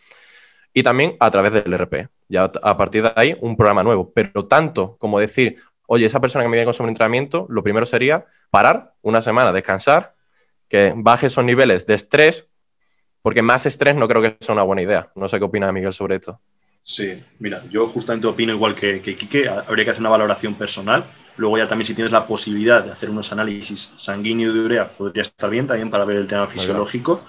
[0.72, 2.08] y también a través del RP.
[2.28, 4.12] Ya a partir de ahí, un programa nuevo.
[4.12, 7.86] Pero tanto como decir, oye, esa persona que me viene con su entrenamiento, lo primero
[7.86, 10.14] sería parar una semana, descansar,
[10.68, 12.48] que baje esos niveles de estrés,
[13.22, 15.10] porque más estrés no creo que sea una buena idea.
[15.14, 16.40] No sé qué opina Miguel sobre esto.
[16.88, 21.05] Sí, mira, yo justamente opino igual que, que Quique, habría que hacer una valoración personal.
[21.37, 25.22] Luego ya también si tienes la posibilidad de hacer unos análisis sanguíneo de urea, podría
[25.22, 27.25] estar bien también para ver el tema fisiológico.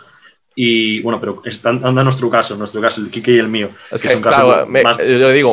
[0.60, 3.70] Y bueno, pero anda nuestro caso, nuestro caso, el Kike y el mío.
[3.92, 4.68] Es que, claro,
[4.98, 5.52] yo digo,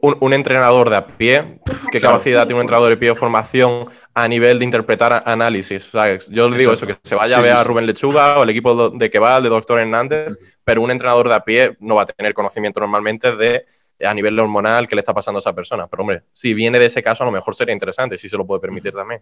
[0.00, 1.58] un, entrenador de a pie,
[1.90, 5.90] ¿qué capacidad tiene un entrenador de pie de formación a nivel de interpretar análisis?
[6.30, 8.90] yo le digo eso, que se vaya a ver a Rubén Lechuga o el equipo
[8.90, 12.06] de que va, de Doctor Hernández, pero un entrenador de a pie no va a
[12.06, 13.64] tener conocimiento normalmente de
[14.04, 15.88] a nivel hormonal qué le está pasando a esa persona.
[15.88, 18.46] Pero hombre, si viene de ese caso, a lo mejor sería interesante, si se lo
[18.46, 19.20] puede permitir también.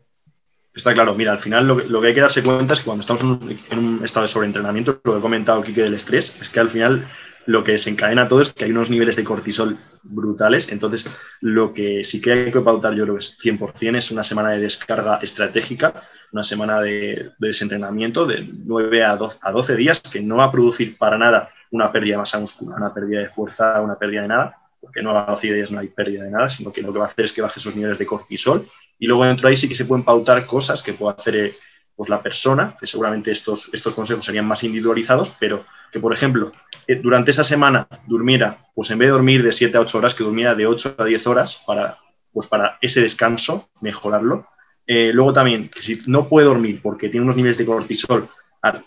[0.75, 3.23] Está claro, mira, al final lo, que hay que darse cuenta es que cuando estamos
[3.71, 6.71] en un, estado de sobreentrenamiento, lo que he comentado Kike del estrés, es que al
[6.71, 7.07] final
[7.45, 10.73] lo que desencadena todo es que hay unos niveles de cortisol brutales.
[10.73, 14.23] Entonces, lo que sí que hay que pautar, yo creo que es 100%, es una
[14.23, 15.93] semana de descarga estratégica,
[16.33, 20.53] una semana de, desentrenamiento de 9 a 12, a 12, días, que no va a
[20.53, 24.29] producir para nada una pérdida de masa muscular, una pérdida de fuerza, una pérdida de
[24.29, 26.99] nada, porque no a 12 días no hay pérdida de nada, sino que lo que
[26.99, 28.67] va a hacer es que baje esos niveles de cortisol
[29.03, 31.57] y luego dentro de ahí sí que se pueden pautar cosas que puede hacer eh,
[31.97, 36.53] pues, la persona, que seguramente estos, estos consejos serían más individualizados, pero que, por ejemplo,
[36.87, 40.15] eh, durante esa semana durmiera, pues en vez de dormir de 7 a 8 horas,
[40.15, 41.99] que durmiera de 8 a 10 horas para,
[42.33, 44.47] pues para ese descanso, mejorarlo.
[44.87, 48.29] Eh, luego también, que si no puede dormir porque tiene unos niveles de cortisol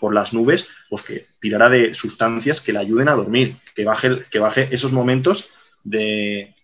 [0.00, 4.24] por las nubes, pues que tirará de sustancias que le ayuden a dormir, que baje,
[4.30, 5.50] que baje esos momentos
[5.84, 6.54] de,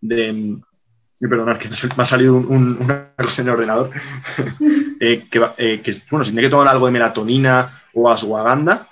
[0.00, 0.58] de,
[1.18, 3.90] perdonad, que me ha salido un, una cosa en el ordenador,
[5.00, 8.86] eh, que, eh, que, bueno, si tiene que tomar algo de melatonina o ashwagandha,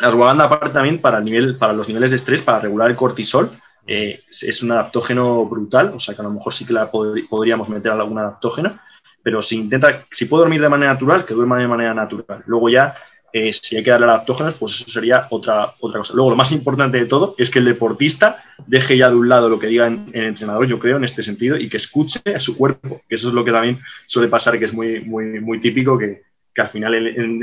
[0.00, 2.96] la ashwagandha aparte también para, el nivel, para los niveles de estrés, para regular el
[2.96, 3.50] cortisol,
[3.86, 7.68] eh, es un adaptógeno brutal, o sea que a lo mejor sí que la podríamos
[7.68, 8.78] meter a algún adaptógeno,
[9.22, 12.42] pero si intenta, si puede dormir de manera natural, que duerma de manera natural.
[12.46, 12.96] Luego ya
[13.32, 16.14] eh, si hay que darle adaptógenos, pues eso sería otra, otra cosa.
[16.14, 19.48] Luego, lo más importante de todo es que el deportista deje ya de un lado
[19.48, 22.56] lo que diga el entrenador, yo creo, en este sentido, y que escuche a su
[22.56, 25.96] cuerpo, que eso es lo que también suele pasar, que es muy, muy, muy típico,
[25.96, 26.22] que,
[26.54, 27.42] que al final el,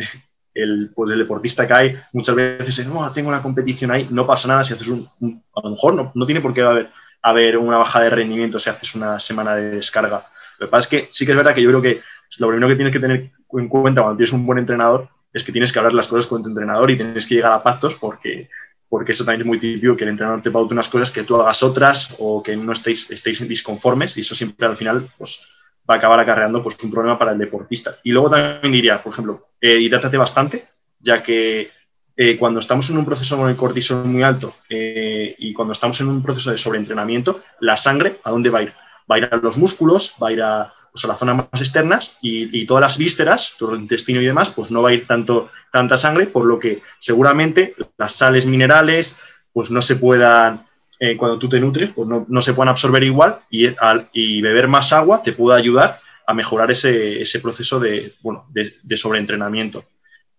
[0.53, 4.63] el, pues el deportista cae muchas veces no, tengo una competición ahí, no pasa nada
[4.63, 5.07] si haces un,
[5.55, 6.89] a lo mejor no, no tiene por qué haber,
[7.21, 10.25] haber una baja de rendimiento si haces una semana de descarga.
[10.59, 12.01] Lo que pasa es que sí que es verdad que yo creo que
[12.39, 15.51] lo primero que tienes que tener en cuenta cuando tienes un buen entrenador es que
[15.51, 18.49] tienes que hablar las cosas con tu entrenador y tienes que llegar a pactos porque,
[18.89, 21.39] porque eso también es muy típico, que el entrenador te paute unas cosas que tú
[21.39, 25.47] hagas otras o que no estéis, estéis disconformes y eso siempre al final pues,
[25.89, 27.95] va a acabar acarreando pues, un problema para el deportista.
[28.03, 30.65] Y luego también diría, por ejemplo, eh, hidrátate bastante,
[30.99, 31.71] ya que
[32.15, 36.01] eh, cuando estamos en un proceso con el cortisol muy alto eh, y cuando estamos
[36.01, 38.73] en un proceso de sobreentrenamiento, la sangre, ¿a dónde va a ir?
[39.09, 41.61] Va a ir a los músculos, va a ir a, pues, a las zonas más
[41.61, 45.51] externas y, todas las vísceras, el intestino y demás, pues no va a ir tanto,
[45.71, 49.19] tanta sangre, por lo que seguramente las sales minerales
[49.53, 50.65] pues no se puedan,
[50.99, 55.21] eh, cuando tú te nutres, pues no, se puedan absorber igual y, beber más agua
[55.21, 59.85] te puede ayudar a mejorar ese, proceso de, bueno, de, sobreentrenamiento.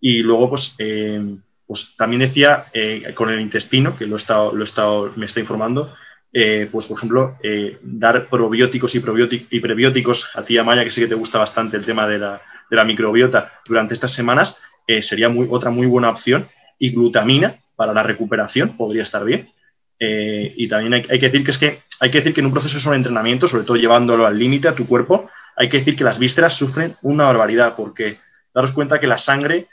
[0.00, 4.64] Y luego, pues, eh, pues también decía eh, con el intestino, que lo he lo
[4.64, 5.94] he me está informando,
[6.32, 8.98] eh, pues por ejemplo, eh, dar probióticos y,
[9.50, 12.84] y, prebióticos a ti, Amaya, que sé que te gusta bastante el tema de la,
[12.84, 16.46] microbiota durante estas semanas, eh, sería muy, otra muy buena opción.
[16.80, 19.50] Y glutamina para la recuperación podría estar bien.
[19.98, 22.90] y también hay, que decir que es que hay que decir que en un proceso
[22.90, 26.20] de entrenamiento, sobre todo llevándolo al límite a tu cuerpo, hay que decir que las
[26.20, 28.18] vísceras sufren una barbaridad, porque
[28.54, 29.66] daros cuenta que la sangre,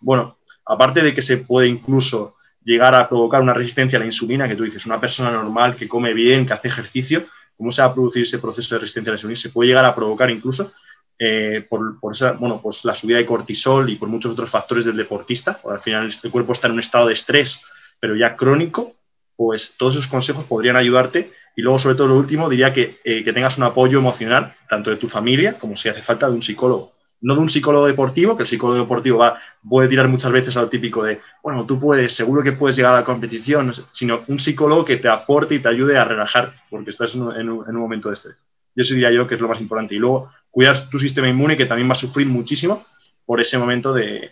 [0.00, 4.48] bueno, aparte de que se puede incluso llegar a provocar una resistencia a la insulina,
[4.48, 7.24] que tú dices, una persona normal que come bien, que hace ejercicio,
[7.56, 9.36] ¿cómo se va a producir ese proceso de resistencia a la insulina?
[9.36, 10.72] Se puede llegar a provocar incluso
[11.18, 14.96] eh, por, esa, bueno, pues la subida de cortisol y por muchos otros factores del
[14.96, 15.60] deportista.
[15.70, 17.62] al final el cuerpo está en un estado de estrés,
[18.00, 18.94] pero ya crónico,
[19.36, 21.32] pues todos esos consejos podrían ayudarte.
[21.56, 24.90] Y luego, sobre todo, lo último, diría que, eh, que tengas un apoyo emocional, tanto
[24.90, 26.93] de tu familia como si hace falta de un psicólogo
[27.24, 30.68] no de un psicólogo deportivo, que el psicólogo deportivo va, puede tirar muchas veces al
[30.68, 34.84] típico de, bueno, tú puedes, seguro que puedes llegar a la competición, sino un psicólogo
[34.84, 38.36] que te aporte y te ayude a relajar, porque estás en un, momento de estrés.
[38.76, 39.94] Y eso diría yo que es lo más importante.
[39.94, 42.84] Y luego, cuidar tu sistema inmune, que también va a sufrir muchísimo
[43.24, 44.30] por ese momento de,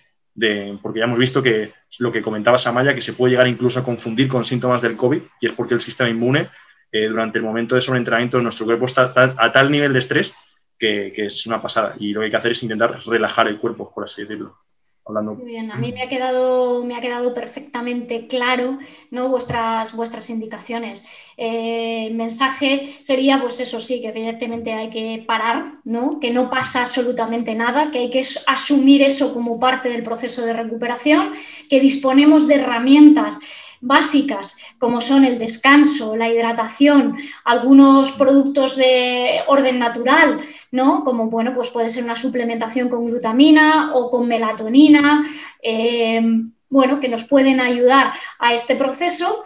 [0.83, 3.85] porque ya hemos visto que lo que comentaba Samaya, que se puede llegar incluso a
[3.85, 6.49] confundir con síntomas del COVID, y es porque el sistema inmune,
[6.93, 10.37] eh, durante el momento de sobreentrenamiento, nuestro cuerpo está a tal nivel de estrés
[10.83, 11.95] que, es una pasada.
[11.99, 14.59] Y lo que hay que hacer es intentar relajar el cuerpo, por así decirlo.
[15.05, 15.35] Hablando.
[15.35, 18.79] Muy bien, a mí me ha quedado, me ha quedado perfectamente claro
[19.11, 19.29] ¿no?
[19.29, 21.05] vuestras, vuestras indicaciones.
[21.37, 26.21] Eh, el mensaje sería, pues eso sí, que evidentemente hay que parar, ¿no?
[26.21, 30.53] que no pasa absolutamente nada, que hay que asumir eso como parte del proceso de
[30.53, 31.33] recuperación,
[31.69, 33.41] que disponemos de herramientas
[33.83, 40.41] básicas, como son el descanso, la hidratación, algunos productos de orden natural,
[40.71, 41.05] ¿no?
[41.05, 45.27] Como bueno, pues puede ser una suplementación con glutamina o con melatonina,
[45.61, 46.23] eh,
[46.71, 49.45] bueno, que nos pueden ayudar a este proceso.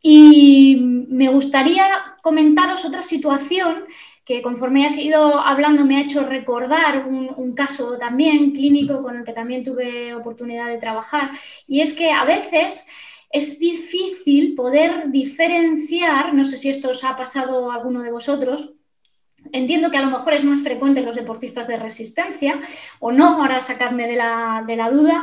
[0.00, 1.86] Y me gustaría
[2.22, 3.84] comentaros otra situación
[4.24, 9.24] que conforme has ido hablando me ha hecho recordar un, caso también clínico con el
[9.24, 11.30] que también tuve oportunidad de trabajar,
[11.68, 12.88] y es que a veces
[13.34, 18.76] es difícil poder diferenciar, no sé si esto os ha pasado a alguno de vosotros,
[19.52, 22.62] Entiendo que a lo mejor es más frecuente en los deportistas de resistencia
[22.98, 25.22] o no, ahora sacadme de la, de la duda.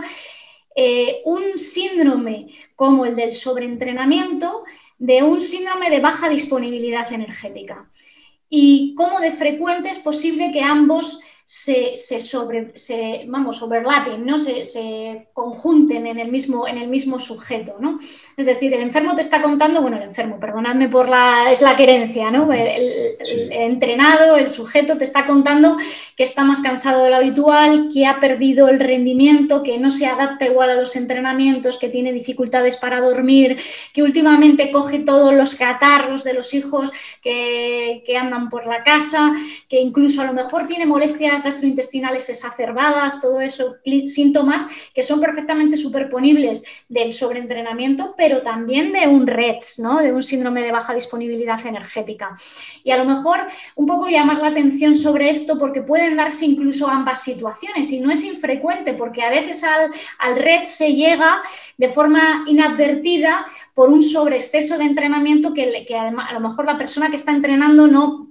[0.76, 4.64] Eh, un síndrome como el del sobreentrenamiento
[5.00, 7.90] de un síndrome de baja disponibilidad energética
[8.48, 11.20] y cómo de frecuente es posible que ambos
[11.54, 14.40] se, sobre, se vamos, overlapping, ¿no?
[14.40, 17.76] Se, conjunten en el, mismo, en el mismo sujeto.
[17.78, 18.00] ¿no?
[18.38, 21.76] Es decir, el enfermo te está contando, bueno, el enfermo, perdonadme por la, es la
[21.76, 22.52] querencia, ¿no?
[22.54, 23.18] El,
[23.52, 25.76] entrenado, el sujeto te está contando
[26.16, 30.06] que está más cansado de lo habitual, que ha perdido el rendimiento, que no se
[30.06, 33.60] adapta igual a los entrenamientos, que tiene dificultades para dormir,
[33.94, 39.34] que últimamente coge todos los catarros de los hijos que, que andan por la casa,
[39.68, 43.76] que incluso a lo mejor tiene molestias gastrointestinales exacerbadas, todo eso,
[44.08, 50.00] síntomas que son perfectamente superponibles del sobreentrenamiento, pero también de un REDS, ¿no?
[50.00, 52.36] de un síndrome de baja disponibilidad energética.
[52.84, 53.40] Y a lo mejor
[53.76, 58.12] un poco llamar la atención sobre esto porque pueden darse incluso ambas situaciones y no
[58.12, 61.42] es infrecuente porque a veces al, al RED se llega
[61.78, 67.10] de forma inadvertida por un sobreexceso de entrenamiento que, que a lo mejor la persona
[67.10, 68.31] que está entrenando no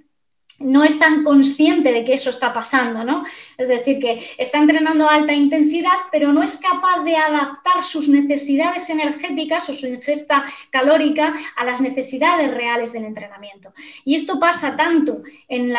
[0.61, 3.23] no es tan consciente de que eso está pasando, ¿no?
[3.57, 8.07] Es decir, que está entrenando a alta intensidad, pero no es capaz de adaptar sus
[8.07, 13.73] necesidades energéticas o su ingesta calórica a las necesidades reales del entrenamiento.
[14.05, 15.73] Y esto pasa tanto en,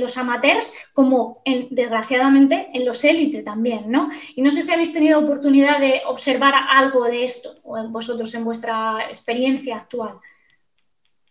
[0.00, 4.10] los amateurs como, desgraciadamente, en los élites también, ¿no?
[4.34, 8.44] Y no sé si habéis tenido oportunidad de observar algo de esto o vosotros en
[8.44, 10.18] vuestra experiencia actual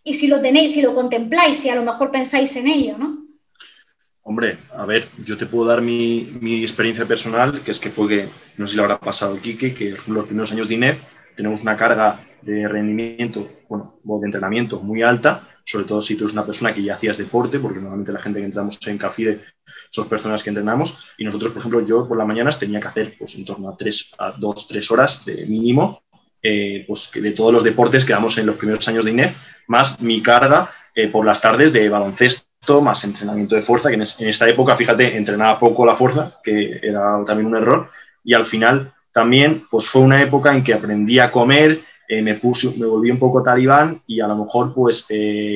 [0.08, 3.26] y si lo tenéis, si lo contempláis, si a lo mejor pensáis en ello, ¿no?
[4.22, 8.28] Hombre, a ver, yo te puedo dar mi, experiencia personal, que es que fue que,
[8.56, 11.02] no sé si le habrá pasado Quique, que en los primeros años de INEF
[11.36, 16.24] tenemos una carga de rendimiento, bueno, o de entrenamiento muy alta, sobre todo si tú
[16.24, 19.40] eres una persona que ya hacías deporte, porque normalmente la gente que entramos en CAFIDE
[19.90, 23.14] son personas que entrenamos, y nosotros, por ejemplo, yo por las mañanas tenía que hacer
[23.18, 26.02] pues, en torno a, tres, a dos, tres horas de mínimo
[26.42, 30.00] eh, pues, de todos los deportes que damos en los primeros años de INEF, más
[30.00, 34.48] mi carga eh, por las tardes de baloncesto, más entrenamiento de fuerza, que en, esta
[34.48, 37.90] época, fíjate, entrenaba poco la fuerza, que era también un error,
[38.22, 42.34] y al final también pues fue una época en que aprendí a comer, eh, me,
[42.34, 45.06] volví un poco talibán y a lo mejor pues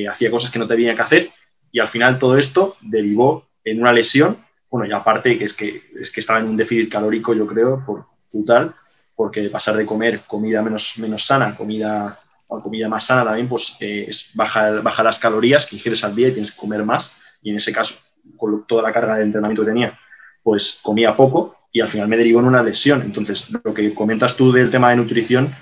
[0.09, 1.29] hacía cosas que no tenía que hacer
[1.71, 4.37] y al final todo esto derivó en una lesión,
[4.69, 7.83] bueno, y aparte que es que, es que estaba en un déficit calórico, yo creo,
[7.85, 8.75] por brutal,
[9.15, 14.05] porque pasar de comer comida menos, menos sana, comida, comida más sana también, pues eh,
[14.07, 17.17] es baja, baja las calorías que ingieres al día y tienes que comer más.
[17.41, 17.95] Y en ese caso,
[18.37, 19.97] con toda la carga de entrenamiento que tenía,
[20.41, 23.01] pues comía poco y al final me derivó en una lesión.
[23.01, 25.53] Entonces, lo que comentas tú del tema de nutrición,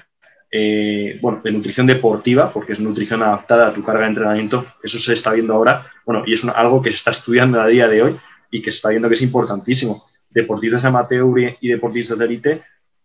[0.51, 4.99] eh, bueno, de nutrición deportiva, porque es nutrición adaptada a tu carga de entrenamiento, eso
[4.99, 8.01] se está viendo ahora, bueno, y es algo que se está estudiando a día de
[8.01, 8.17] hoy
[8.51, 10.03] y que se está viendo que es importantísimo.
[10.29, 12.63] Deportistas amateur y deportistas de élite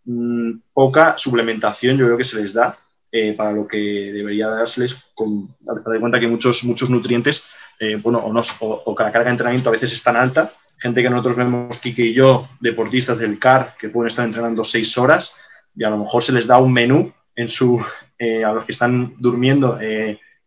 [0.08, 2.78] Mm, poca suplementación yo creo que se les da
[3.10, 7.44] eh, para lo que debería dárseles, con, dar cuenta que muchos, muchos nutrientes,
[7.80, 10.52] eh, bueno, o, no, o, que la carga de entrenamiento a veces es tan alta,
[10.78, 14.96] gente que nosotros vemos, Kike y yo, deportistas del CAR, que pueden estar entrenando seis
[14.96, 15.34] horas,
[15.74, 17.84] y a lo mejor se les da un menú en su,
[18.18, 19.78] eh, a los que están durmiendo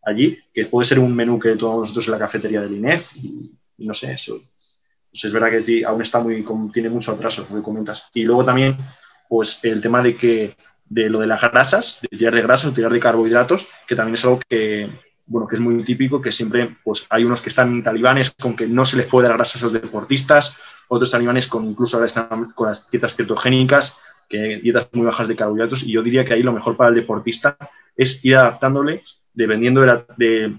[0.04, 3.52] allí, que puede ser un menú que tomamos nosotros en la cafetería del INEF, y,
[3.80, 4.40] no sé, eso.
[5.12, 8.10] Pues es verdad que aún está muy, tiene mucho atraso, como comentas.
[8.14, 8.78] Y luego también
[9.30, 10.58] pues el tema de que
[10.90, 14.26] de lo de las grasas, de tirar de grasas, tirar de carbohidratos, que también es
[14.26, 14.90] algo que,
[15.28, 18.68] bueno, que es muy típico, que siempre pues, hay unos que están talibanes con que
[18.68, 22.52] no se les puede dar grasas a los deportistas, otros talibanes con incluso ahora están
[22.56, 26.44] con las dietas cetogénicas, que dietas muy bajas de carbohidratos, y yo diría que ahí
[26.44, 27.56] lo mejor para el deportista
[27.96, 29.04] es ir adaptándole
[29.34, 30.58] dependiendo de la, de,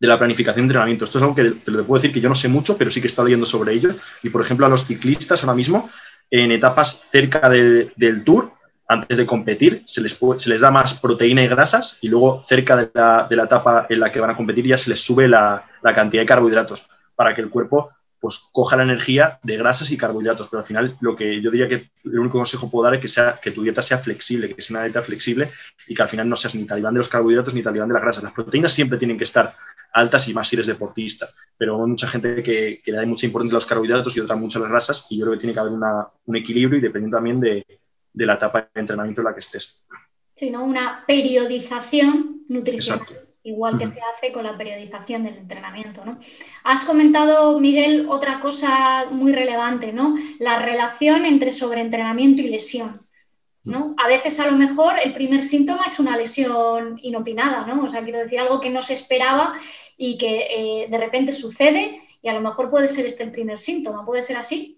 [0.00, 1.04] la planificación de entrenamiento.
[1.04, 3.00] Esto es algo que te lo puedo decir que yo no sé mucho, pero sí
[3.00, 3.90] que he estado leyendo sobre ello.
[4.22, 5.88] Y, por ejemplo, a los ciclistas ahora mismo
[6.30, 8.52] en etapas cerca del, tour,
[8.86, 13.28] antes de competir, se les, da más proteína y grasas y luego cerca de la,
[13.30, 15.64] etapa en la que van a competir ya se les sube la,
[15.94, 20.48] cantidad de carbohidratos para que el cuerpo pues coja la energía de grasas y carbohidratos.
[20.48, 23.00] Pero al final, lo que yo diría que el único consejo que puedo dar es
[23.00, 25.50] que, sea, que tu dieta sea flexible, que sea una dieta flexible
[25.86, 28.02] y que al final no seas ni talibán de los carbohidratos ni talibán de las
[28.02, 28.24] grasas.
[28.24, 29.54] Las proteínas siempre tienen que estar
[29.92, 31.28] altas y más si eres deportista.
[31.56, 34.58] Pero hay mucha gente que, le da mucha importancia a los carbohidratos y otra mucho
[34.58, 37.40] a las grasas y yo creo que tiene que haber un equilibrio y dependiendo también
[37.40, 37.64] de,
[38.14, 39.84] la etapa de entrenamiento en la que estés.
[40.34, 43.06] Sí, Una periodización nutricional.
[43.44, 46.04] Igual que se hace con la periodización del entrenamiento.
[46.04, 46.18] ¿no?
[46.64, 50.16] Has comentado, Miguel, otra cosa muy relevante, ¿no?
[50.38, 53.07] La relación entre sobreentrenamiento y lesión.
[53.68, 53.94] ¿No?
[53.98, 57.84] A veces a lo mejor el primer síntoma es una lesión inopinada, ¿no?
[57.84, 59.54] O sea, quiero decir algo que no se esperaba
[59.96, 63.58] y que eh, de repente sucede y a lo mejor puede ser este el primer
[63.58, 64.76] síntoma, ¿puede ser así?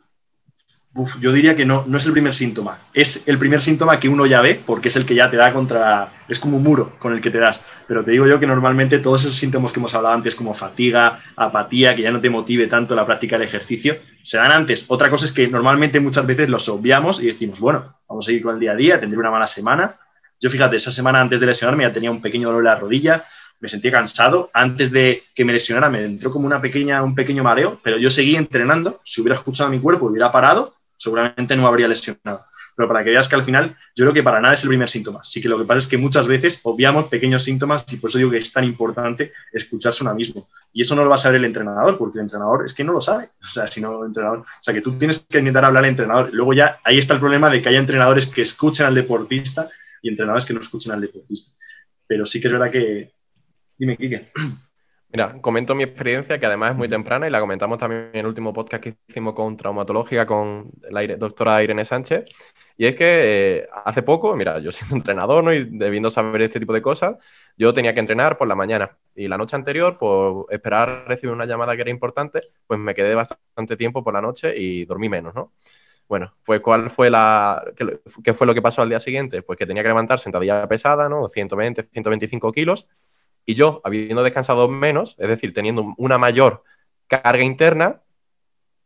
[1.21, 2.79] Yo diría que no, no es el primer síntoma.
[2.93, 5.53] Es el primer síntoma que uno ya ve porque es el que ya te da
[5.53, 6.13] contra.
[6.29, 7.65] Es como un muro con el que te das.
[7.87, 11.21] Pero te digo yo que normalmente todos esos síntomas que hemos hablado antes, como fatiga,
[11.37, 14.85] apatía, que ya no te motive tanto la práctica del ejercicio, se dan antes.
[14.89, 18.43] Otra cosa es que normalmente muchas veces los obviamos y decimos, bueno, vamos a seguir
[18.43, 19.97] con el día a día, tendré una mala semana.
[20.41, 23.25] Yo fíjate, esa semana antes de lesionarme ya tenía un pequeño dolor en la rodilla,
[23.61, 24.51] me sentía cansado.
[24.55, 28.11] Antes de que me lesionara me entró como una pequeña, un pequeño mareo, pero yo
[28.11, 29.01] seguí entrenando.
[29.05, 32.45] Si hubiera escuchado a mi cuerpo, hubiera parado seguramente no habría lesionado.
[32.77, 34.89] Pero para que veas que al final, yo creo que para nada es el primer
[34.89, 35.23] síntoma.
[35.25, 38.19] Sí que lo que pasa es que muchas veces obviamos pequeños síntomas y por eso
[38.19, 40.49] digo que es tan importante escucharse uno mismo.
[40.73, 42.93] Y eso no lo va a saber el entrenador, porque el entrenador es que no
[42.93, 43.29] lo sabe.
[43.43, 44.41] O sea, si no, el entrenador.
[44.41, 46.31] O sea, que tú tienes que intentar hablar al entrenador.
[46.33, 49.69] Luego ya ahí está el problema de que haya entrenadores que escuchen al deportista
[50.03, 51.53] y entrenadores que no escuchen al deportista.
[52.07, 53.13] Pero sí que es verdad que.
[53.77, 54.33] Dime, Kike.
[55.13, 58.27] Mira, comento mi experiencia, que además es muy temprana y la comentamos también en el
[58.27, 62.27] último podcast que hicimos con traumatología con la doctora Irene Sánchez.
[62.77, 65.53] Y es que eh, hace poco, mira, yo siendo entrenador ¿no?
[65.53, 67.17] y debiendo saber este tipo de cosas,
[67.57, 68.99] yo tenía que entrenar por la mañana.
[69.17, 73.17] Y la noche anterior, por esperar recibir una llamada que era importante, pues me quedé
[73.17, 75.53] bastante tiempo por la noche y dormí menos, ¿no?
[76.09, 77.65] Bueno, pues ¿cuál fue la,
[78.25, 79.43] qué, fue lo que pasó al día siguiente?
[79.43, 81.29] Pues que tenía que levantar sentadilla pesada, ¿no?
[81.29, 82.89] 120, 125 kilos
[83.45, 86.63] y yo, habiendo descansado menos, es decir, teniendo una mayor
[87.09, 88.03] carga interna,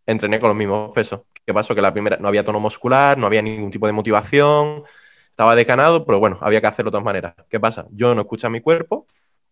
[0.06, 1.22] entrené con los mismos pesos.
[1.44, 1.74] ¿Qué pasó?
[1.74, 4.84] Que la primera no había tono muscular, no había ningún tipo de motivación,
[5.30, 7.34] estaba decanado, pero bueno, había que hacerlo de todas maneras.
[7.50, 7.86] ¿Qué pasa?
[7.90, 9.06] Yo no escuché a mi cuerpo,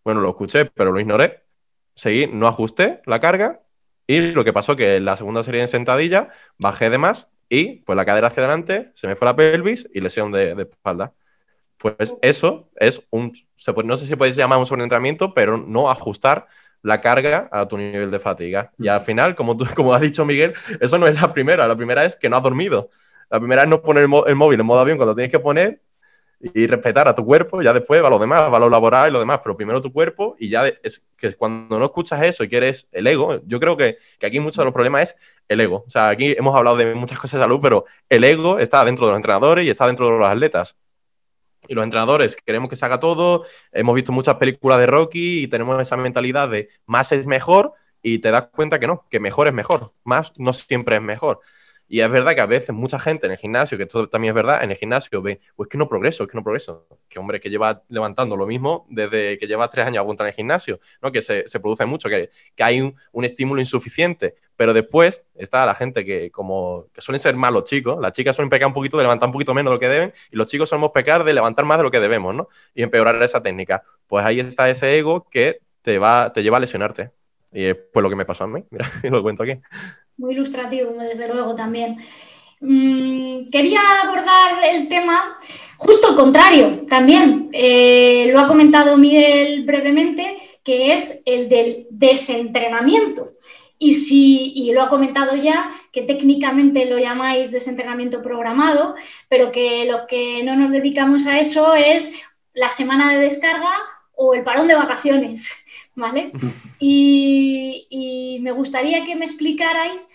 [0.04, 1.44] bueno, lo escuché, pero lo ignoré,
[1.94, 3.60] seguí, no ajusté la carga
[4.06, 7.80] y lo que pasó que en la segunda serie de sentadilla bajé de más y
[7.82, 11.12] pues la cadera hacia adelante, se me fue la pelvis y lesión de espalda.
[11.82, 13.32] Pues eso es un,
[13.84, 16.46] no sé si puedes llamar un sobreentrenamiento, pero no ajustar
[16.80, 18.70] la carga a tu nivel de fatiga.
[18.78, 21.66] Y al final, como, tú, como ha dicho Miguel, eso no es la primera.
[21.66, 22.86] La primera es que no has dormido.
[23.28, 25.82] La primera es no poner el, móvil en modo avión cuando tienes que poner
[26.38, 27.62] y respetar a tu cuerpo.
[27.62, 29.40] Ya después va lo demás, va lo laboral y lo demás.
[29.42, 33.08] Pero primero tu cuerpo y ya es que cuando no escuchas eso y quieres el
[33.08, 35.16] ego, yo creo que, aquí muchos de los problemas es
[35.48, 35.82] el ego.
[35.84, 39.06] O sea, aquí hemos hablado de muchas cosas de salud, pero el ego está dentro
[39.06, 40.76] de los entrenadores y está dentro de los atletas
[41.72, 43.44] y los entrenadores queremos que se haga todo.
[43.72, 48.18] Hemos visto muchas películas de Rocky y tenemos esa mentalidad de más es mejor y
[48.18, 49.94] te das cuenta que no, que mejor es mejor.
[50.04, 51.40] Más no siempre es mejor.
[51.92, 54.34] Y es verdad que a veces mucha gente en el gimnasio, que esto también es
[54.34, 56.86] verdad, en el gimnasio ve, pues que no progreso, es que no progreso.
[57.06, 60.34] Que hombre, que lleva levantando lo mismo desde que lleva tres años aguantando en el
[60.34, 61.12] gimnasio, ¿no?
[61.12, 64.36] Que se, produce mucho, que, que hay un, estímulo insuficiente.
[64.56, 68.48] Pero después está la gente que como que suelen ser malos chicos, las chicas suelen
[68.48, 70.70] pecar un poquito de levantar un poquito menos de lo que deben, y los chicos
[70.70, 72.48] solemos pecar de levantar más de lo que debemos, ¿no?
[72.74, 73.82] Y empeorar esa técnica.
[74.06, 77.10] Pues ahí está ese ego que te, va, te lleva a lesionarte.
[77.52, 79.58] Y es pues lo que me pasó a mí, mira, lo cuento aquí
[80.16, 81.98] muy ilustrativo, desde luego también.
[82.60, 85.38] Mm, quería abordar el tema
[85.76, 87.50] justo al contrario también.
[87.52, 93.32] Eh, lo ha comentado Miguel brevemente, que es el del desentrenamiento.
[93.78, 98.94] Y, si, y lo ha comentado ya, que técnicamente lo llamáis desentrenamiento programado,
[99.28, 102.12] pero que los que no nos dedicamos a eso es
[102.54, 103.72] la semana de descarga
[104.14, 105.64] o el parón de vacaciones.
[105.94, 106.32] ¿Vale?
[106.78, 110.10] Y, me gustaría que me explicarais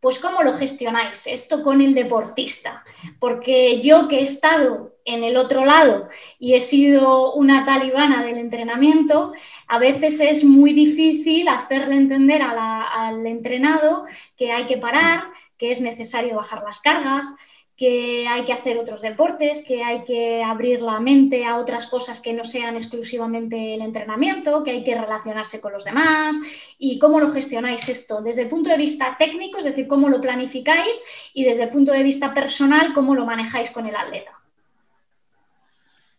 [0.00, 2.84] pues cómo lo gestionáis esto con el deportista,
[3.18, 8.36] porque yo que he estado en el otro lado y he sido una talibana del
[8.36, 9.32] entrenamiento,
[9.66, 14.04] a veces es muy difícil hacerle entender al entrenado
[14.36, 15.24] que hay que parar,
[15.56, 17.26] que es necesario bajar las cargas,
[17.76, 22.22] que hay que hacer otros deportes, que hay que abrir la mente a otras cosas
[22.22, 26.36] que no sean exclusivamente el entrenamiento, que hay que relacionarse con los demás
[26.78, 30.20] y cómo lo gestionáis esto desde el punto de vista técnico, es decir, cómo lo
[30.20, 31.02] planificáis
[31.34, 34.35] y desde el punto de vista personal, cómo lo manejáis con el atleta.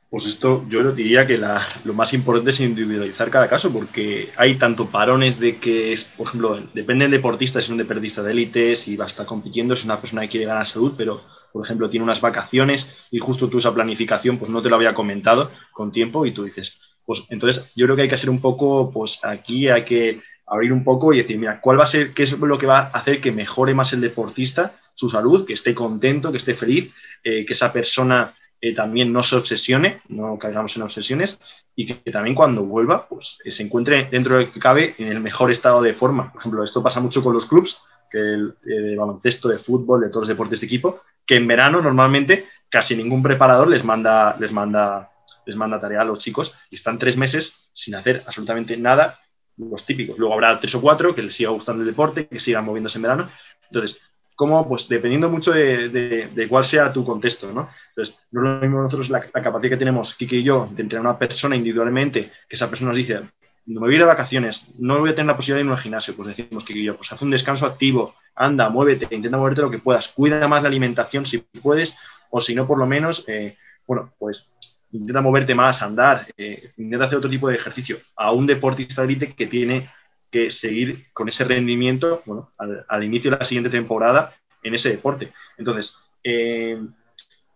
[0.10, 4.88] Pues esto yo diría que lo más importante es individualizar cada caso, porque hay tanto
[4.88, 8.76] parones de que, es, por ejemplo, depende del deportista, si es un deportista de élite,
[8.78, 11.66] si va a estar compitiendo, si es una persona que quiere ganar salud, pero, por
[11.66, 15.52] ejemplo, tiene unas vacaciones y justo tú esa planificación, pues no te lo había comentado
[15.74, 18.90] con tiempo y tú dices, pues entonces yo creo que hay que hacer un poco,
[18.92, 22.24] pues aquí hay que abrir un poco y decir, mira, ¿cuál va a ser, qué
[22.24, 25.76] es lo que va a hacer que mejore más el deportista, su salud, que esté
[25.76, 26.94] contento, que esté feliz,
[27.26, 31.40] eh, que esa persona eh, también no se obsesione, no caigamos en obsesiones
[31.76, 35.20] y que, también cuando vuelva pues, se encuentre dentro de lo que cabe en el
[35.20, 36.32] mejor estado de forma.
[36.32, 37.80] Por ejemplo, esto pasa mucho con los clubs,
[38.12, 41.82] el, eh, de baloncesto, de fútbol, de todos los deportes de equipo, que en verano
[41.82, 45.12] normalmente casi ningún preparador les manda, les manda,
[45.46, 49.20] les manda tarea a los chicos y están tres meses sin hacer absolutamente nada,
[49.58, 50.18] los típicos.
[50.18, 53.02] Luego habrá tres o cuatro que les siga gustando el deporte, que sigan moviéndose en
[53.04, 53.30] verano.
[53.70, 54.02] Entonces,
[54.38, 57.68] cómo, pues dependiendo mucho de, cuál sea tu contexto, ¿no?
[57.90, 61.08] Entonces, no es lo mismo nosotros la, capacidad que tenemos, Kike y yo, de entrenar
[61.08, 63.20] a una persona individualmente, que esa persona nos dice,
[63.66, 65.72] no me voy a ir de vacaciones, no voy a tener la posibilidad de ir
[65.72, 69.08] a un gimnasio, pues decimos Kike y yo, pues haz un descanso activo, anda, muévete,
[69.10, 71.98] intenta moverte lo que puedas, cuida más la alimentación si puedes,
[72.30, 73.58] o si no, por lo menos, eh,
[73.88, 74.52] bueno, pues
[74.92, 77.98] intenta moverte más, andar, eh, intenta hacer otro tipo de ejercicio.
[78.16, 79.90] A un deportista de élite que tiene
[80.32, 85.32] que seguir con ese rendimiento bueno, al, inicio de la siguiente temporada en ese deporte.
[85.58, 86.80] Entonces, eh,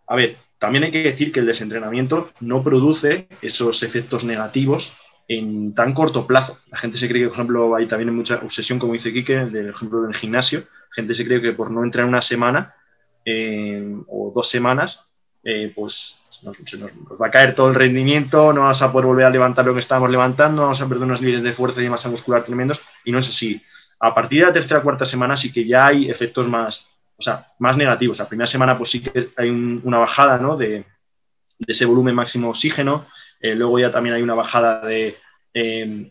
[0.08, 4.98] a ver, también hay que decir que el desentrenamiento no produce esos efectos negativos
[5.28, 6.60] en tan corto plazo.
[6.70, 9.70] La gente se cree que, por ejemplo, hay también mucha obsesión, como dice Quique, del
[9.70, 10.60] ejemplo del gimnasio.
[10.60, 12.76] La gente se cree que por no entrar una semana
[13.26, 15.12] eh, o dos semanas,
[15.44, 16.58] eh, pues nos,
[17.22, 19.80] va a caer todo el rendimiento, no vas a poder volver a levantar lo que
[19.80, 23.12] estábamos levantando, vamos a perder unos niveles de fuerza y de masa muscular tremendos, y
[23.12, 23.62] no es así.
[24.00, 26.88] A partir de la tercera o cuarta semana sí que ya hay efectos más,
[27.18, 28.18] o sea, más negativos.
[28.18, 30.58] La primera semana pues sí que hay una bajada ¿no?
[30.58, 30.86] de,
[31.68, 33.06] ese volumen máximo oxígeno,
[33.40, 35.18] eh, luego ya también hay una bajada de,
[35.54, 36.10] em,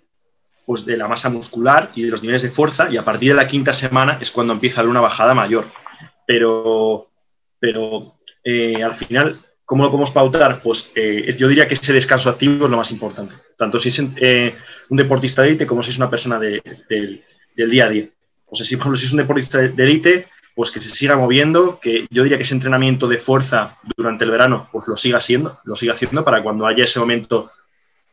[0.65, 3.37] pues de la masa muscular y de los niveles de fuerza, y a partir de
[3.37, 5.67] la quinta semana es cuando empieza a haber una bajada mayor.
[6.25, 7.11] Pero,
[7.59, 8.15] pero
[8.45, 9.41] eh, al final
[9.71, 10.61] ¿Cómo lo podemos pautar?
[10.61, 14.05] Pues eh, yo diría que ese descanso activo es lo más importante, tanto si es
[14.17, 14.53] eh,
[14.89, 17.23] un deportista de élite como si es una persona del
[17.55, 18.09] día a día.
[18.47, 21.79] O sea, si, por ejemplo, es un deportista de élite, pues que se siga moviendo,
[21.79, 25.61] que yo diría que ese entrenamiento de fuerza durante el verano, pues lo siga haciendo,
[25.63, 27.53] lo siga haciendo para cuando haya ese momento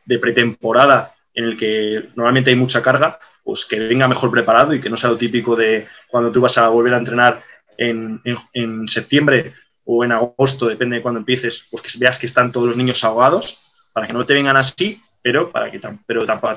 [0.04, 4.80] de pretemporada en el que normalmente hay mucha carga, pues que venga mejor preparado y
[4.80, 7.42] que no sea lo típico de cuando tú vas a volver a entrenar
[7.76, 9.54] en, en septiembre,
[9.90, 13.02] o en agosto, depende de cuándo empieces, pues que veas que están todos los niños
[13.04, 13.58] ahogados,
[13.94, 16.54] para que no te vengan así, pero para que pero tampoco,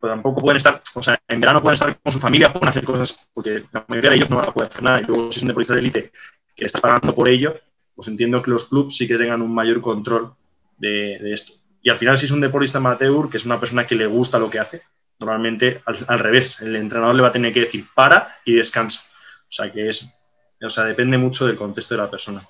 [0.00, 3.30] tampoco pueden estar, o sea, en verano pueden estar con su familia, pueden hacer cosas,
[3.32, 5.00] porque la mayoría de ellos no van a poder hacer nada.
[5.00, 6.12] Y luego, si es un deportista de élite
[6.56, 7.54] que está pagando por ello,
[7.94, 10.34] pues entiendo que los clubes sí que tengan un mayor control
[10.76, 11.52] de, esto.
[11.82, 14.40] Y al final, si es un deportista amateur, que es una persona que le gusta
[14.40, 14.82] lo que hace,
[15.20, 19.02] normalmente al, al revés, el entrenador le va a tener que decir para y descansa.
[19.48, 20.19] O sea, que es
[20.62, 22.42] o sea, depende mucho del contexto de la persona.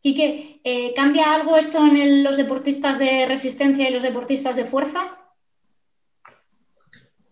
[0.00, 5.18] Quique, eh, ¿cambia algo esto en los deportistas de resistencia y los deportistas de fuerza?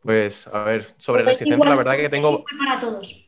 [0.02, 2.44] Pues, a ver, sobre resistencia, la verdad que tengo.
[2.58, 3.25] Para todos.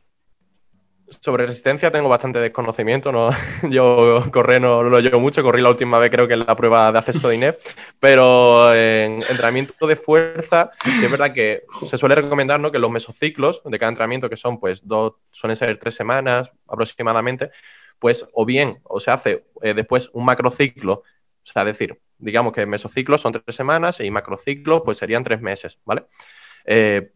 [1.19, 3.29] Sobre resistencia tengo bastante desconocimiento, ¿no?
[3.69, 6.91] yo correr no, lo llevo mucho, corrí la última vez creo que en la prueba
[6.91, 7.55] de acceso de INEF,
[7.99, 12.71] pero en entrenamiento de fuerza es verdad que se suele recomendar ¿no?
[12.71, 17.51] que los mesociclos de cada entrenamiento, que son pues dos, suelen ser tres semanas aproximadamente,
[17.99, 22.65] pues o bien o se hace eh, después un macrociclo, o sea, decir, digamos que
[22.65, 26.05] mesociclos son tres semanas y macrociclos pues serían tres meses, ¿vale?
[26.65, 27.11] Eh,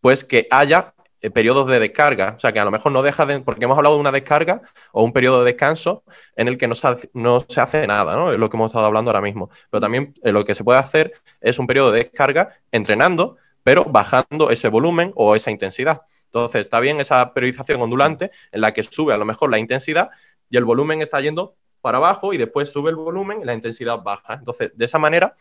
[0.00, 2.34] pues que haya eh, periodos de descarga.
[2.36, 3.40] O sea, que a lo mejor no deja de.
[3.40, 4.62] Porque hemos hablado de una descarga
[4.92, 6.04] o un periodo de descanso
[6.36, 8.32] en el que no se, hace, no se hace nada, ¿no?
[8.32, 9.50] Es lo que hemos estado hablando ahora mismo.
[9.70, 13.84] Pero también eh, lo que se puede hacer es un periodo de descarga entrenando, pero
[13.84, 16.02] bajando ese volumen o esa intensidad.
[16.24, 20.10] Entonces, está bien esa periodización ondulante en la que sube a lo mejor la intensidad
[20.48, 24.02] y el volumen está yendo para abajo y después sube el volumen y la intensidad
[24.02, 24.34] baja.
[24.34, 25.34] Entonces, de esa manera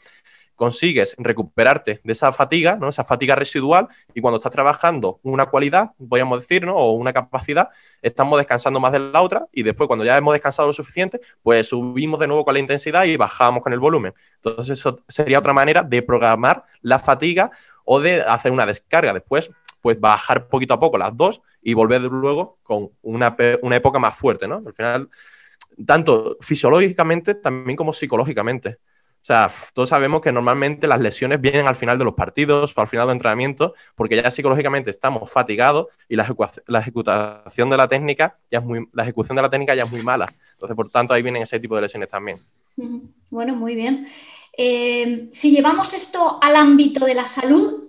[0.59, 2.89] consigues recuperarte de esa fatiga, ¿no?
[2.89, 6.75] esa fatiga residual, y cuando estás trabajando una cualidad, podríamos decir, ¿no?
[6.75, 7.69] o una capacidad,
[8.01, 11.69] estamos descansando más de la otra, y después cuando ya hemos descansado lo suficiente, pues
[11.69, 14.13] subimos de nuevo con la intensidad y bajamos con el volumen.
[14.35, 17.51] Entonces eso sería otra manera de programar la fatiga
[17.85, 19.13] o de hacer una descarga.
[19.13, 19.49] Después,
[19.79, 24.13] pues bajar poquito a poco las dos y volver luego con una, una época más
[24.13, 24.61] fuerte, ¿no?
[24.65, 25.09] Al final,
[25.85, 28.79] tanto fisiológicamente también como psicológicamente.
[29.29, 32.87] Sea, todos sabemos que normalmente las lesiones vienen al final de los partidos o al
[32.87, 36.23] final del entrenamiento, porque ya psicológicamente estamos fatigados y la,
[36.79, 40.01] ejecutación de la técnica ya es muy, la ejecución de la técnica ya es muy
[40.01, 40.25] mala.
[40.53, 42.39] Entonces, por tanto, ahí vienen ese tipo de lesiones también.
[43.29, 44.07] Bueno, muy bien.
[44.57, 47.83] Eh, si llevamos esto al ámbito de la salud,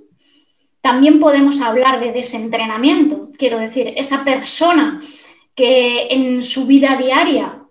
[0.82, 3.30] también podemos hablar de desentrenamiento.
[3.38, 5.00] Quiero decir, esa persona
[5.54, 7.62] que en su vida diaria,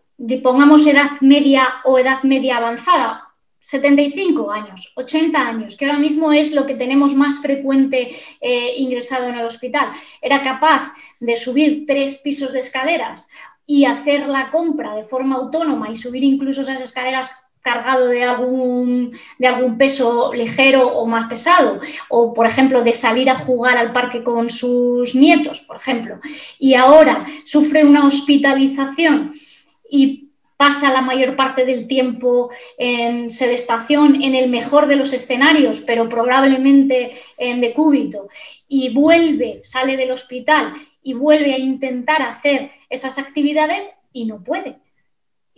[0.41, 3.28] pongamos edad media o edad media avanzada,
[3.61, 8.09] 75 años, 80 años, que ahora mismo es lo que tenemos más frecuente
[8.41, 9.91] eh, ingresado en el hospital,
[10.21, 13.29] era capaz de subir tres pisos de escaleras
[13.65, 17.31] y hacer la compra de forma autónoma y subir incluso esas escaleras
[17.61, 23.29] cargado de algún, de algún peso ligero o más pesado, o por ejemplo de salir
[23.29, 26.19] a jugar al parque con sus nietos, por ejemplo,
[26.57, 29.33] y ahora sufre una hospitalización
[29.89, 30.28] y
[30.59, 36.09] pasa la mayor parte del tiempo en sedestación, en el mejor de los escenarios, pero
[36.09, 38.27] probablemente en decúbito,
[38.67, 44.75] y vuelve, sale del hospital y vuelve a intentar hacer esas actividades y no puede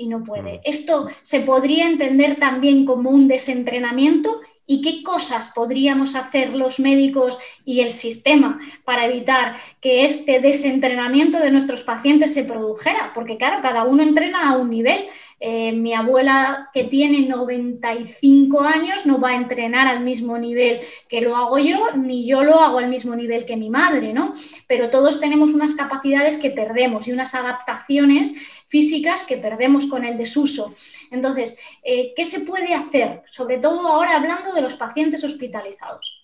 [0.02, 0.58] y no puede.
[0.58, 0.62] Mm.
[0.64, 7.38] Esto se podría entender también como un desentrenamiento y qué cosas podríamos hacer los médicos
[7.66, 13.62] y el sistema para evitar que este desentrenamiento de nuestros pacientes se produjera, porque claro,
[13.62, 15.08] cada uno entrena a un nivel.
[15.44, 21.20] Eh, mi abuela que tiene 95 años no va a entrenar al mismo nivel que
[21.20, 24.36] lo hago yo, ni yo lo hago al mismo nivel que mi madre, ¿no?
[24.68, 28.36] Pero todos tenemos unas capacidades que perdemos y unas adaptaciones
[28.68, 30.76] físicas que perdemos con el desuso.
[31.10, 33.24] Entonces, eh, ¿qué se puede hacer?
[33.26, 36.24] Sobre todo ahora hablando de los pacientes hospitalizados.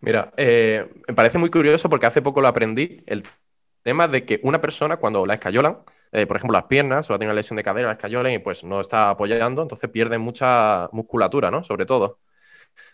[0.00, 3.22] Mira, eh, me parece muy curioso porque hace poco lo aprendí, el
[3.82, 5.78] tema de que una persona cuando la escayolan,
[6.12, 8.64] eh, por ejemplo las piernas, o tiene una lesión de cadera, la escayolan y pues
[8.64, 11.64] no está apoyando, entonces pierde mucha musculatura, ¿no?
[11.64, 12.20] Sobre todo.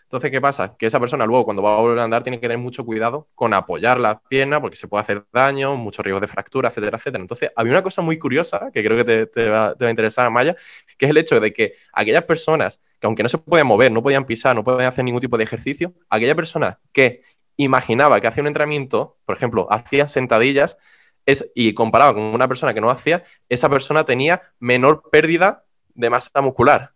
[0.03, 0.75] Entonces, ¿qué pasa?
[0.75, 3.27] Que esa persona luego cuando va a volver a andar tiene que tener mucho cuidado
[3.35, 7.21] con apoyar la pierna porque se puede hacer daño, muchos riesgos de fractura, etcétera, etcétera.
[7.21, 10.55] Entonces, había una cosa muy curiosa que creo que te, va, a interesar, Maya,
[10.97, 14.01] que es el hecho de que aquellas personas que aunque no se podían mover, no
[14.01, 17.21] podían pisar, no podían hacer ningún tipo de ejercicio, aquella persona que
[17.55, 20.77] imaginaba que hacía un entrenamiento, por ejemplo, hacía sentadillas,
[21.55, 25.63] y comparaba con una persona que no hacía, esa persona tenía menor pérdida
[25.93, 26.93] de masa muscular.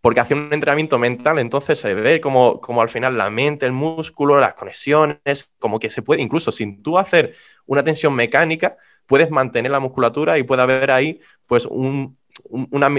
[0.00, 3.72] Porque hace un entrenamiento mental, entonces se ve como, como, al final la mente, el
[3.72, 7.34] músculo, las conexiones, como que se puede, incluso sin tú hacer
[7.66, 12.16] una tensión mecánica, puedes mantener la musculatura y puede haber ahí pues un,
[12.48, 12.94] una,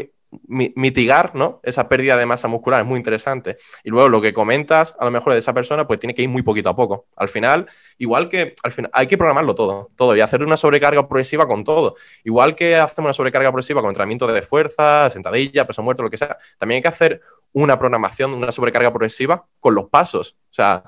[0.47, 1.59] mitigar ¿no?
[1.63, 3.57] esa pérdida de masa muscular, es muy interesante.
[3.83, 6.29] Y luego lo que comentas, a lo mejor de esa persona, pues tiene que ir
[6.29, 7.07] muy poquito a poco.
[7.15, 7.67] Al final,
[7.97, 11.63] igual que al final, hay que programarlo todo, todo, y hacer una sobrecarga progresiva con
[11.63, 11.95] todo.
[12.23, 16.17] Igual que hacemos una sobrecarga progresiva con entrenamiento de fuerza, sentadilla, peso muerto, lo que
[16.17, 17.21] sea, también hay que hacer
[17.51, 20.37] una programación, una sobrecarga progresiva con los pasos.
[20.51, 20.83] O sea,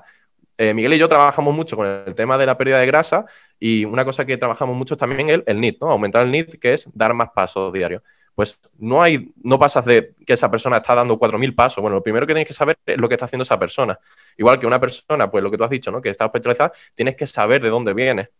[0.56, 3.24] eh, Miguel y yo trabajamos mucho con el tema de la pérdida de grasa
[3.58, 5.90] y una cosa que trabajamos mucho es también el, el NIT, ¿no?
[5.90, 8.02] Aumentar el NIT, que es dar más pasos diarios
[8.34, 11.82] pues no hay, no pasas de que esa persona está dando 4.000 pasos.
[11.82, 13.98] Bueno, lo primero que tienes que saber es lo que está haciendo esa persona.
[14.36, 16.00] Igual que una persona, pues lo que tú has dicho, ¿no?
[16.00, 18.30] Que está hospitalizada, tienes que saber de dónde viene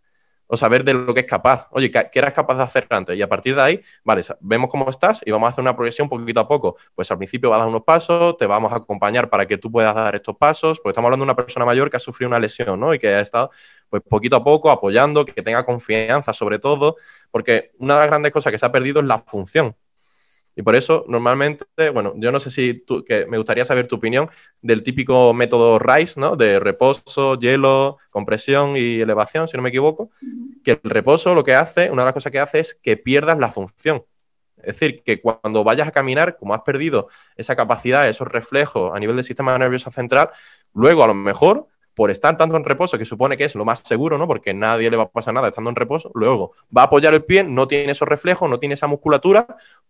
[0.52, 1.66] o saber de lo que es capaz.
[1.70, 3.16] Oye, ¿qué, eras capaz de hacer antes?
[3.16, 6.10] Y a partir de ahí, vale, vemos cómo estás y vamos a hacer una progresión
[6.10, 6.76] poquito a poco.
[6.94, 9.72] Pues al principio vas a dar unos pasos, te vamos a acompañar para que tú
[9.72, 12.38] puedas dar estos pasos, porque estamos hablando de una persona mayor que ha sufrido una
[12.38, 12.92] lesión, ¿no?
[12.92, 13.50] Y que ha estado,
[13.88, 16.96] pues poquito a poco apoyando, que tenga confianza sobre todo,
[17.30, 19.74] porque una de las grandes cosas que se ha perdido es la función.
[20.54, 23.96] Y por eso, normalmente, bueno, yo no sé si tú, que me gustaría saber tu
[23.96, 24.28] opinión
[24.60, 26.36] del típico método RISE, ¿no?
[26.36, 30.10] De reposo, hielo, compresión y elevación, si no me equivoco,
[30.62, 33.38] que el reposo lo que hace, una de las cosas que hace es que pierdas
[33.38, 34.04] la función.
[34.58, 39.00] Es decir, que cuando vayas a caminar, como has perdido esa capacidad, esos reflejos a
[39.00, 40.30] nivel del sistema nervioso central,
[40.72, 43.80] luego a lo mejor por estar tanto en reposo, que supone que es lo más
[43.80, 44.26] seguro, ¿no?
[44.26, 47.24] Porque nadie le va a pasar nada estando en reposo, luego va a apoyar el
[47.24, 49.46] pie, no tiene esos reflejos, no tiene esa musculatura,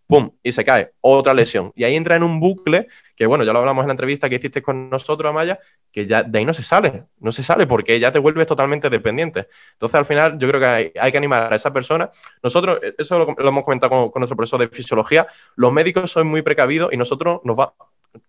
[0.06, 0.30] ¡pum!
[0.42, 1.72] Y se cae, otra lesión.
[1.74, 4.36] Y ahí entra en un bucle, que bueno, ya lo hablamos en la entrevista que
[4.36, 5.58] hiciste con nosotros, Amaya,
[5.90, 8.90] que ya de ahí no se sale, no se sale porque ya te vuelves totalmente
[8.90, 9.48] dependiente.
[9.72, 12.10] Entonces, al final, yo creo que hay, que animar a esa persona.
[12.42, 15.26] Nosotros, eso lo, hemos comentado con, con nuestro profesor de fisiología,
[15.56, 17.74] los médicos son muy precavidos y nosotros nos va,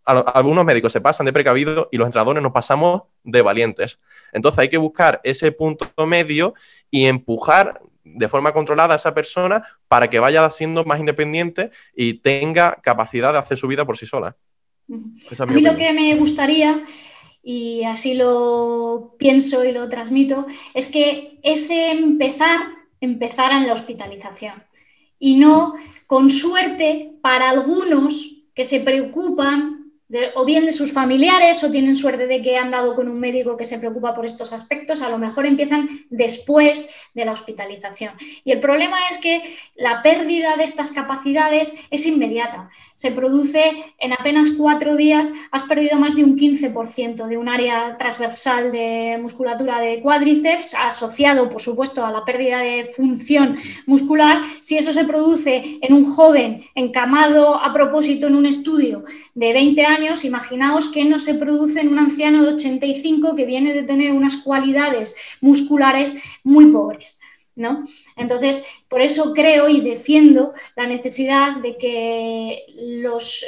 [0.06, 4.00] algunos médicos se pasan de precavidos y los entrenadores nos pasamos de valientes.
[4.32, 6.54] Entonces hay que buscar ese punto medio
[6.90, 12.16] y empujar de forma controlada a esa persona para que vaya siendo más independiente y
[12.16, 14.36] tenga capacidad de hacer su vida por sí sola.
[14.90, 16.84] a mí lo que me gustaría,
[17.42, 22.60] y así lo pienso y lo transmito, es que ese empezar
[23.00, 24.64] empezara en la hospitalización
[25.20, 25.76] y no,
[26.08, 29.83] con suerte, para algunos que se preocupan
[30.36, 33.58] o bien de sus familiares o tienen suerte de que han dado con un médico
[33.58, 38.14] que se preocupa por estos aspectos, a lo mejor empiezan después de la hospitalización.
[38.44, 39.42] Y el problema es que
[39.76, 42.70] la pérdida de estas capacidades es inmediata.
[42.96, 47.98] Se produce en apenas cuatro días, has perdido más de un 15% de un área
[47.98, 54.42] transversal de musculatura de cuádriceps, asociado, por supuesto, a la pérdida de función muscular.
[54.62, 59.04] Si eso se produce en un joven encamado a propósito en un estudio
[59.34, 63.74] de 20 años, imaginaos que no se produce en un anciano de 85 que viene
[63.74, 67.20] de tener unas cualidades musculares muy pobres.
[67.56, 67.86] ¿No?
[68.18, 73.46] Entonces, por eso creo y defiendo la necesidad de que los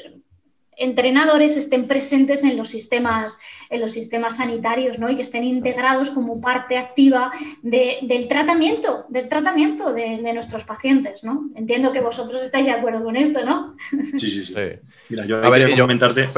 [0.77, 3.37] entrenadores estén presentes en los sistemas,
[3.69, 5.09] en los sistemas sanitarios ¿no?
[5.09, 11.23] y que estén integrados como parte activa del tratamiento, del tratamiento de, nuestros pacientes.
[11.23, 11.49] ¿no?
[11.55, 13.75] Entiendo que vosotros estáis de acuerdo con esto, ¿no?
[14.17, 14.53] Sí, sí, sí.
[15.09, 16.29] Mira, yo a ver, yo, comentarte.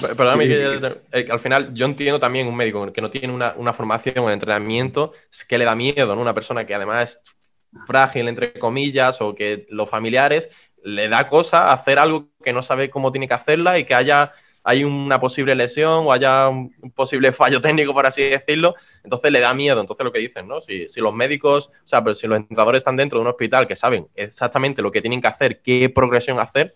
[0.00, 4.24] Perdóname, eh, al final yo entiendo también un médico que no tiene una, una formación
[4.24, 6.20] en entrenamiento, es que le da miedo, ¿no?
[6.20, 7.38] Una persona que además es
[7.86, 10.48] frágil, entre comillas, o que los familiares
[10.84, 14.32] le da cosa hacer algo que no sabe cómo tiene que hacerla y que haya
[14.68, 19.40] hay una posible lesión o haya un posible fallo técnico, por así decirlo, entonces le
[19.40, 19.80] da miedo.
[19.80, 20.60] Entonces lo que dicen, ¿no?
[20.60, 23.76] Si, los médicos, o sea, pero si los entrenadores están dentro de un hospital que
[23.76, 26.72] saben exactamente lo que tienen que hacer, qué progresión hacer,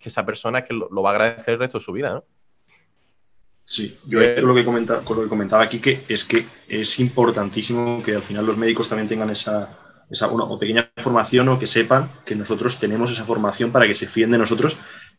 [0.00, 2.24] que esa persona es que lo, va a agradecer el resto de su vida, ¿no?
[3.64, 8.00] Sí, yo lo que comentaba, con lo que comentaba aquí que es que es importantísimo
[8.02, 11.66] que al final los médicos también tengan esa, esa una, o pequeña formación o que
[11.66, 14.76] sepan que nosotros tenemos esa formación para que se fíen de nosotros.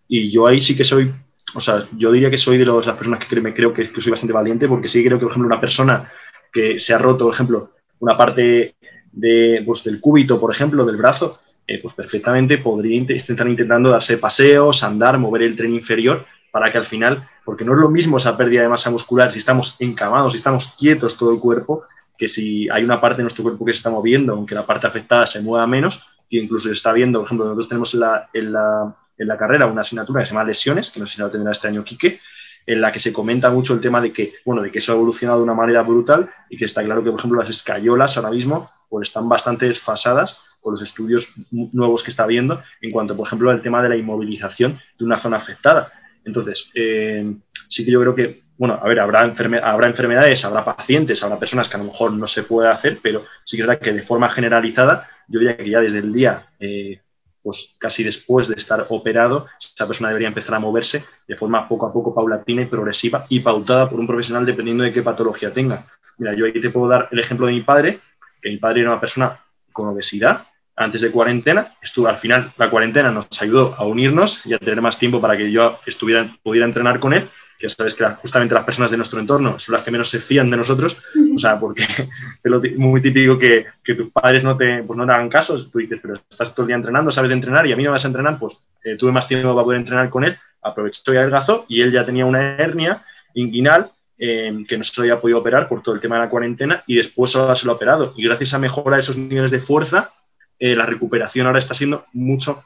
[0.07, 1.11] Y yo ahí sí que soy,
[1.55, 4.33] o sea, yo diría que soy de las personas que me creo que, soy bastante
[4.33, 6.11] valiente, porque sí creo que, por ejemplo, una persona
[6.51, 8.75] que se ha roto, por ejemplo, una parte
[9.11, 14.17] de, pues, del cúbito, por ejemplo, del brazo, eh, pues perfectamente podría estar intentando darse
[14.17, 18.17] paseos, andar, mover el tren inferior, para que al final, porque no es lo mismo
[18.17, 21.83] esa pérdida de masa muscular si estamos encamados, si estamos quietos todo el cuerpo,
[22.17, 24.87] que si hay una parte de nuestro cuerpo que se está moviendo, aunque la parte
[24.87, 28.29] afectada se mueva menos, que incluso se está viendo, por ejemplo, nosotros tenemos en la,
[28.33, 31.21] en la, en la carrera una asignatura que se llama lesiones, que no sé si
[31.21, 32.19] la tendrá este año Quique,
[32.65, 34.95] en la que se comenta mucho el tema de que, bueno, de que eso ha
[34.95, 38.31] evolucionado de una manera brutal y que está claro que, por ejemplo, las escayolas ahora
[38.31, 43.25] mismo pues, están bastante desfasadas con los estudios nuevos que está habiendo en cuanto, por
[43.25, 45.93] ejemplo, al tema de la inmovilización de una zona afectada.
[46.25, 47.33] Entonces, eh,
[47.69, 51.69] sí que yo creo que bueno, a ver, habrá, habrá enfermedades, habrá pacientes, habrá personas
[51.69, 54.01] que a lo mejor no se puede hacer, pero sí que es verdad que de
[54.01, 57.01] forma generalizada, yo diría que ya desde el día, eh,
[57.43, 61.85] pues casi después de estar operado, esa persona debería empezar a moverse de forma poco
[61.85, 65.85] a poco, paulatina y progresiva y pautada por un profesional dependiendo de qué patología tenga.
[66.17, 67.99] Mira, yo aquí te puedo dar el ejemplo de mi padre,
[68.41, 69.39] que mi padre era una persona
[69.71, 71.75] con obesidad, antes de cuarentena.
[71.81, 75.35] Estuvo, al final, la cuarentena nos ayudó a unirnos y a tener más tiempo para
[75.35, 79.19] que yo estuviera, pudiera entrenar con él que sabes que justamente las personas de nuestro
[79.19, 80.97] entorno son las que menos se fían de nosotros,
[81.35, 81.83] o sea, porque
[82.43, 86.15] es muy típico que, tus padres no te, pues no hagan caso, tú dices, pero
[86.29, 88.37] estás todo el día entrenando, sabes de entrenar y a mí me vas a entrenar,
[88.37, 91.91] pues eh, tuve más tiempo para poder entrenar con él, aprovechó y adelgazó y él
[91.91, 93.03] ya tenía una hernia
[93.33, 96.83] inguinal eh, que no se había podido operar por todo el tema de la cuarentena
[96.85, 98.13] y después ahora se lo ha operado.
[98.17, 100.11] Y gracias a mejora de esos niveles de fuerza,
[100.59, 102.63] eh, la recuperación ahora está siendo mucho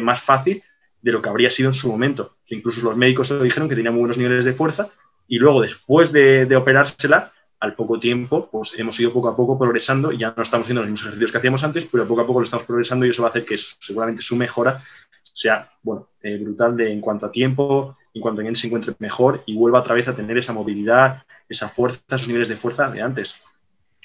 [0.00, 0.62] más fácil
[1.04, 2.36] de lo que habría sido en su momento.
[2.48, 4.88] Incluso los médicos lo dijeron que tenía muy buenos niveles de fuerza
[5.28, 7.30] y luego después de, operársela,
[7.60, 10.80] al poco tiempo, pues hemos ido poco a poco progresando y ya no estamos haciendo
[10.80, 13.22] los mismos ejercicios que hacíamos antes, pero poco a poco lo estamos progresando y eso
[13.22, 14.82] va a hacer que seguramente su mejora
[15.22, 18.94] sea bueno, eh, brutal de, en cuanto a tiempo, en cuanto a que se encuentre
[18.98, 22.90] mejor y vuelva otra vez a tener esa movilidad, esa fuerza, esos niveles de fuerza
[22.90, 23.36] de antes.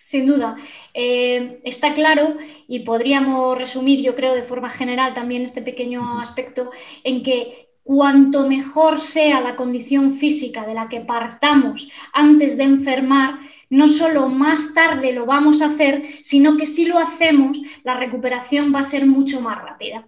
[0.10, 0.56] Sin duda.
[0.96, 2.36] Eh, está claro
[2.68, 6.72] y podríamos resumir, yo creo, de forma general también este pequeño aspecto
[7.04, 13.38] en que cuanto mejor sea la condición física de la que partamos antes de enfermar,
[13.70, 18.74] no solo más tarde lo vamos a hacer, sino que si lo hacemos, la recuperación
[18.74, 20.08] va a ser mucho más rápida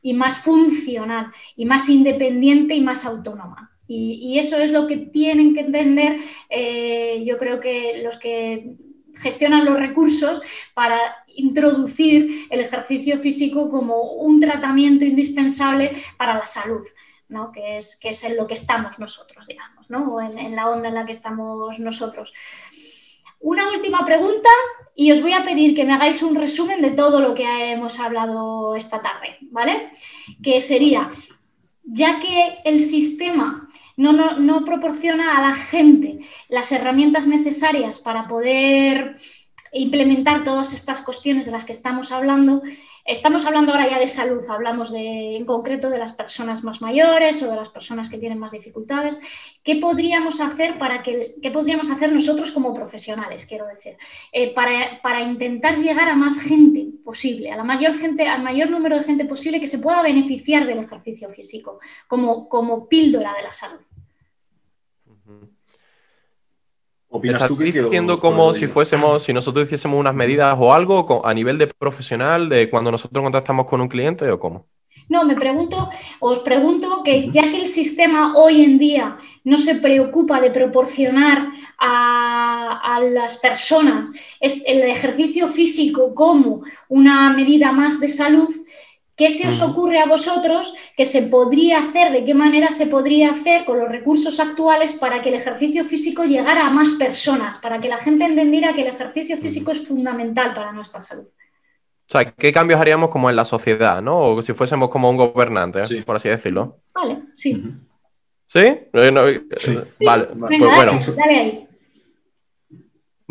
[0.00, 3.72] y más funcional y más independiente y más autónoma.
[3.88, 8.76] Y, eso es lo que tienen que entender, eh, yo creo que los que
[9.20, 10.40] gestionan los recursos
[10.74, 10.98] para
[11.28, 16.86] introducir el ejercicio físico como un tratamiento indispensable para la salud.
[17.30, 17.52] ¿no?
[17.52, 20.14] que, es, en lo que estamos nosotros, digamos, ¿no?
[20.14, 22.34] o en, la onda en la que estamos nosotros.
[23.38, 24.48] Una última pregunta
[24.94, 27.98] y os voy a pedir que me hagáis un resumen de todo lo que hemos
[27.98, 29.92] hablado esta tarde, ¿vale?
[30.42, 31.10] Que sería,
[31.84, 36.18] ya que el sistema no, proporciona a la gente
[36.48, 39.16] las herramientas necesarias para poder
[39.72, 42.62] implementar todas estas cuestiones de las que estamos hablando,
[43.04, 47.42] Estamos hablando ahora ya de salud, hablamos de, en concreto de las personas más mayores
[47.42, 49.20] o de las personas que tienen más dificultades.
[49.62, 53.96] ¿Qué podríamos hacer para que, qué podríamos hacer nosotros como profesionales, quiero decir,
[54.32, 58.96] eh, para, intentar llegar a más gente posible, a la mayor gente, al mayor número
[58.96, 63.52] de gente posible que se pueda beneficiar del ejercicio físico como, como píldora de la
[63.52, 63.80] salud?
[67.22, 71.58] ¿Estás tú diciendo como si fuésemos, si nosotros hiciésemos unas medidas o algo a nivel
[71.58, 74.66] de profesional de cuando nosotros contactamos con un cliente o cómo?
[75.08, 75.90] No, me pregunto,
[76.20, 81.48] os pregunto que ya que el sistema hoy en día no se preocupa de proporcionar
[81.78, 88.50] a, a las personas el ejercicio físico como una medida más de salud,
[89.20, 93.32] ¿Qué se os ocurre a vosotros que se podría hacer, de qué manera se podría
[93.32, 97.78] hacer con los recursos actuales para que el ejercicio físico llegara a más personas, para
[97.82, 101.24] que la gente entendiera que el ejercicio físico es fundamental para nuestra salud?
[101.26, 104.20] O sea, ¿qué cambios haríamos como en la sociedad, ¿no?
[104.20, 106.78] O si fuésemos como un gobernante, por así decirlo.
[106.94, 107.62] Vale, sí.
[108.46, 108.60] ¿Sí?
[108.60, 109.78] Eh, eh, sí.
[110.02, 110.98] Vale, pues bueno.
[111.14, 111.68] Dale ahí.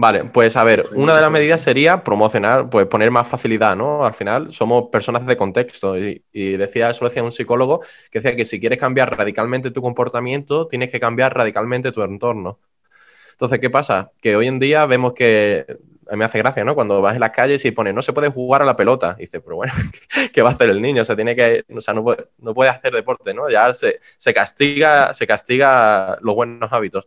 [0.02, 4.06] Vale, pues a ver, una de las medidas sería promocionar, pues poner más facilidad, ¿no?
[4.06, 8.46] Al final somos personas de contexto y, decía, eso decía un psicólogo, que decía que
[8.46, 12.62] si quieres cambiar radicalmente tu comportamiento, tienes que cambiar radicalmente tu entorno.
[13.34, 14.14] Entonces, ¿qué pasa?
[14.22, 15.66] Que hoy en día vemos que,
[16.08, 16.76] a mí me hace gracia, ¿no?
[16.76, 19.16] Cuando vas en las calles y pones, no se puede jugar a la pelota.
[19.18, 19.74] Y dices, pero bueno,
[20.34, 21.02] ¿qué va a hacer el niño?
[21.02, 23.50] O sea, tiene que, o sea, no puede, no puede hacer deporte, ¿no?
[23.50, 27.06] Ya se, se, castiga, se castiga los buenos hábitos.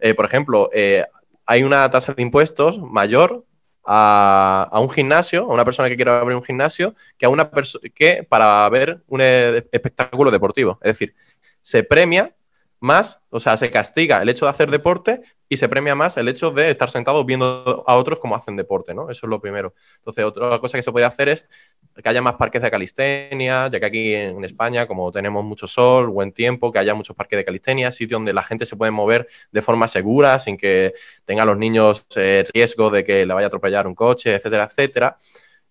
[0.00, 1.04] Eh, por ejemplo, eh,
[1.46, 3.44] hay una tasa de impuestos mayor
[3.84, 7.50] a, un gimnasio, a una persona que quiera abrir un gimnasio, que a una
[7.94, 10.78] que para ver un e, espectáculo deportivo.
[10.82, 11.14] Es decir,
[11.60, 12.34] se premia
[12.80, 16.28] más, o sea, se castiga el hecho de hacer deporte y se premia más el
[16.28, 19.10] hecho de estar sentado viendo a otros cómo hacen deporte, ¿no?
[19.10, 19.74] Eso es lo primero.
[19.98, 21.44] Entonces, otra cosa que se puede hacer es
[22.02, 26.08] que haya más parques de calistenia, ya que aquí en España, como tenemos mucho sol,
[26.08, 29.28] buen tiempo, que haya muchos parques de calistenia, sitios donde la gente se puede mover
[29.52, 30.92] de forma segura, sin que
[31.24, 35.16] tengan los niños eh, riesgo de que le vaya a atropellar un coche, etcétera, etcétera.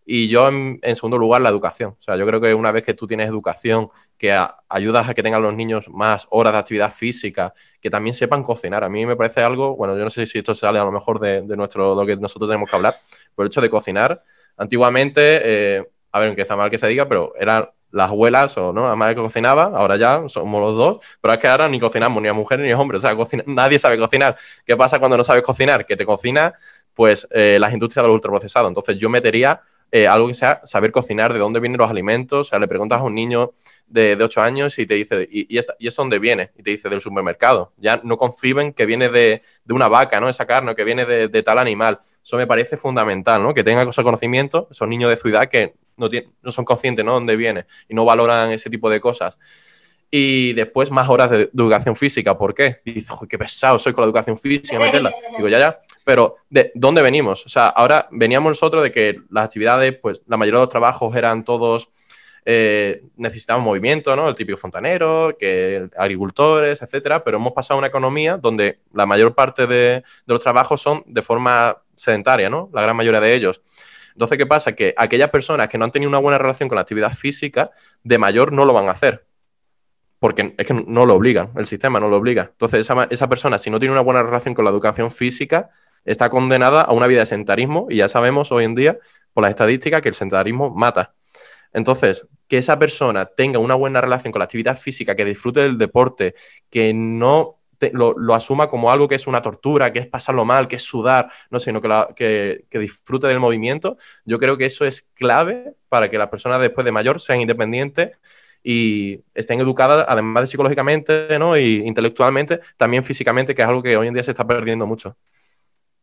[0.06, 1.95] Y yo, en, segundo lugar, la educación.
[1.97, 4.38] O sea, yo creo que una vez que tú tienes educación, que
[4.70, 8.84] ayudas a que tengan los niños más horas de actividad física, que también sepan cocinar.
[8.84, 11.20] A mí me parece algo, bueno, yo no sé si esto sale a lo mejor
[11.20, 12.97] de, nuestro, lo que nosotros tenemos que hablar,
[13.36, 14.24] pero el hecho de cocinar,
[14.58, 18.74] antiguamente, eh, a ver, aunque está mal que se diga, pero eran las abuelas o
[18.74, 21.80] no, la madre que cocinaba, ahora ya somos los dos, pero es que ahora ni
[21.80, 24.36] cocinamos, ni a mujeres ni a hombres, o sea, nadie sabe cocinar.
[24.66, 25.86] ¿Qué pasa cuando no sabes cocinar?
[25.86, 26.54] Que te cocina,
[26.93, 28.68] pues, eh, las industrias de los ultraprocesados.
[28.68, 29.62] Entonces yo metería
[29.96, 32.48] eh, algo que sea saber cocinar, de dónde vienen los alimentos.
[32.48, 33.52] O sea, le preguntas a un niño
[33.86, 36.50] de, de 8 años y te dice, ¿y, y, ¿y eso dónde viene?
[36.58, 37.74] Y te dice, del supermercado.
[37.78, 40.30] Ya no conciben que viene de, de una vaca, ¿no?
[40.30, 42.00] Esa carne, que viene de, de, tal animal.
[42.24, 43.54] Eso me parece fundamental, ¿no?
[43.54, 46.10] Que tengan ese conocimiento, esos niños de ciudad que no,
[46.41, 47.14] no son conscientes, ¿no?
[47.14, 49.38] Dónde viene y no valoran ese tipo de cosas
[50.16, 52.38] y después más horas de, educación física.
[52.38, 52.82] ¿Por qué?
[52.86, 55.11] Y dices, qué pesado soy con la educación física, meterla.
[55.36, 55.80] Digo, ya, ya.
[56.03, 57.43] Pero, ¿de dónde venimos?
[57.47, 61.16] O sea, ahora veníamos nosotros de que las actividades, pues la mayoría de los trabajos
[61.16, 61.89] eran todos,
[62.45, 64.30] eh, necesitaban movimiento, ¿no?
[64.30, 67.24] El típico fontanero, que agricultores, etcétera.
[67.24, 71.01] Pero hemos pasado a una economía donde la mayor parte de, de los trabajos son
[71.07, 72.70] de forma sedentaria, ¿no?
[72.72, 73.61] La gran mayoría de ellos.
[74.11, 74.76] Entonces, ¿qué pasa?
[74.76, 77.72] Que aquellas personas que no han tenido una buena relación con la actividad física,
[78.03, 79.26] de mayor no lo van a hacer
[80.24, 82.44] porque es que no lo obligan, el sistema no lo obliga.
[82.50, 85.70] Entonces, esa, persona, si no tiene una buena relación con la educación física,
[86.06, 89.00] está condenada a una vida de sentarismo y ya sabemos hoy en día,
[89.34, 91.14] por las estadísticas, que el sentarismo mata.
[91.74, 95.78] Entonces, que esa persona tenga una buena relación con la actividad física, que disfrute del
[95.78, 96.36] deporte,
[96.70, 97.60] que no
[97.92, 101.34] lo, asuma como algo que es una tortura, que es pasarlo mal, que es sudar,
[101.50, 106.18] no sino que, que, disfrute del movimiento, yo creo que eso es clave para que
[106.18, 108.12] las personas después de mayor sean independientes
[108.64, 111.57] y estén educadas, además de psicológicamente ¿no?
[111.57, 115.16] y intelectualmente, también físicamente, que es algo que hoy en día se está perdiendo mucho.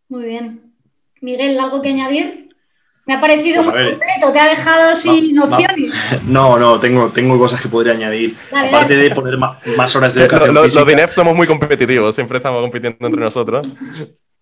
[0.09, 0.75] Muy bien.
[1.21, 2.51] Miguel, ¿algo que añadir?
[3.07, 5.95] Me ha parecido pues muy completo, te ha dejado sin nociones.
[6.27, 8.37] No, no, tengo, tengo cosas que podría añadir.
[8.53, 10.55] Aparte de poner más, horas de educación.
[10.55, 13.67] Los, los, los somos muy competitivos, siempre estamos compitiendo entre nosotros.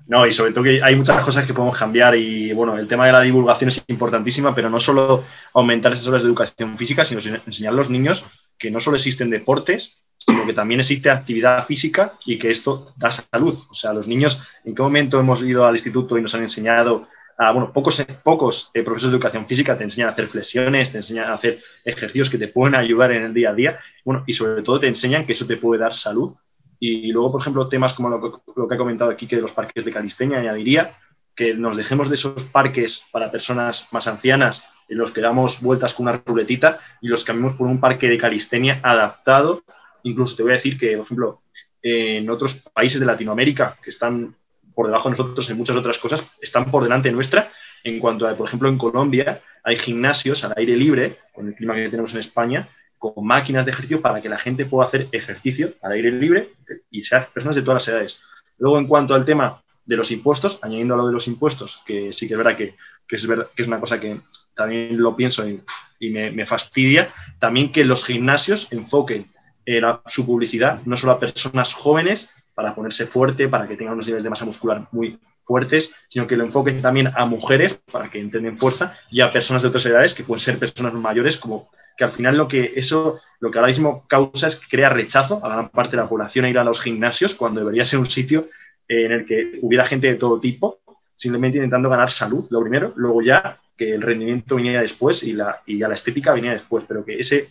[0.08, 3.04] No, y sobre todo que hay muchas cosas que podemos cambiar y bueno, el tema
[3.04, 7.20] de la divulgación es importantísima, pero no solo aumentar esas horas de educación física, sino
[7.20, 8.24] enseñar a los niños
[8.56, 13.10] que no solo existen deportes, sino que también existe actividad física y que esto da
[13.10, 13.58] salud.
[13.68, 17.06] O sea, los niños, ¿en qué momento hemos ido al instituto y nos han enseñado
[17.36, 20.96] a, bueno, pocos, pocos eh, profesores de educación física te enseñan a hacer flexiones, te
[20.96, 24.32] enseñan a hacer ejercicios que te pueden ayudar en el día a día, bueno, y
[24.32, 26.34] sobre todo te enseñan que eso te puede dar salud
[26.80, 29.84] y luego, por ejemplo, temas como lo que, ha comentado aquí, que de los parques
[29.84, 30.96] de Calisteña, añadiría
[31.34, 35.94] que nos dejemos de esos parques para personas más ancianas en los que damos vueltas
[35.94, 39.62] con una ruletita y los cambiamos por un parque de calistenia adaptado.
[40.02, 41.42] Incluso te voy a decir que, por ejemplo,
[41.82, 44.34] en otros países de Latinoamérica que están
[44.74, 47.50] por debajo de nosotros en muchas otras cosas, están por delante nuestra.
[47.84, 51.74] En cuanto a, por ejemplo, en Colombia hay gimnasios al aire libre, con el clima
[51.74, 52.68] que tenemos en España,
[52.98, 56.52] con máquinas de ejercicio para que la gente pueda hacer ejercicio al aire libre
[56.90, 58.22] y sean personas de todas las edades.
[58.58, 62.12] Luego, en cuanto al tema de los impuestos, añadiendo a lo de los impuestos, que
[62.12, 62.74] sí que es verdad que,
[63.08, 64.20] es, una cosa que
[64.54, 69.26] también lo pienso y, me, fastidia, también que los gimnasios enfoquen
[69.64, 74.06] eh, su publicidad no solo a personas jóvenes para ponerse fuerte, para que tengan unos
[74.06, 78.20] niveles de masa muscular muy fuertes, sino que lo enfoquen también a mujeres para que
[78.20, 82.04] entren fuerza y a personas de otras edades que pueden ser personas mayores como que
[82.04, 85.48] al final lo que eso, lo que ahora mismo causa es que crea rechazo a
[85.48, 88.48] gran parte de la población a ir a los gimnasios cuando debería ser un sitio
[88.88, 90.78] eh, en el que hubiera gente de todo tipo,
[91.16, 95.60] simplemente intentando ganar salud, lo primero, luego ya que el rendimiento viniera después y, la,
[95.66, 97.50] y la estética viniera después, pero que ese,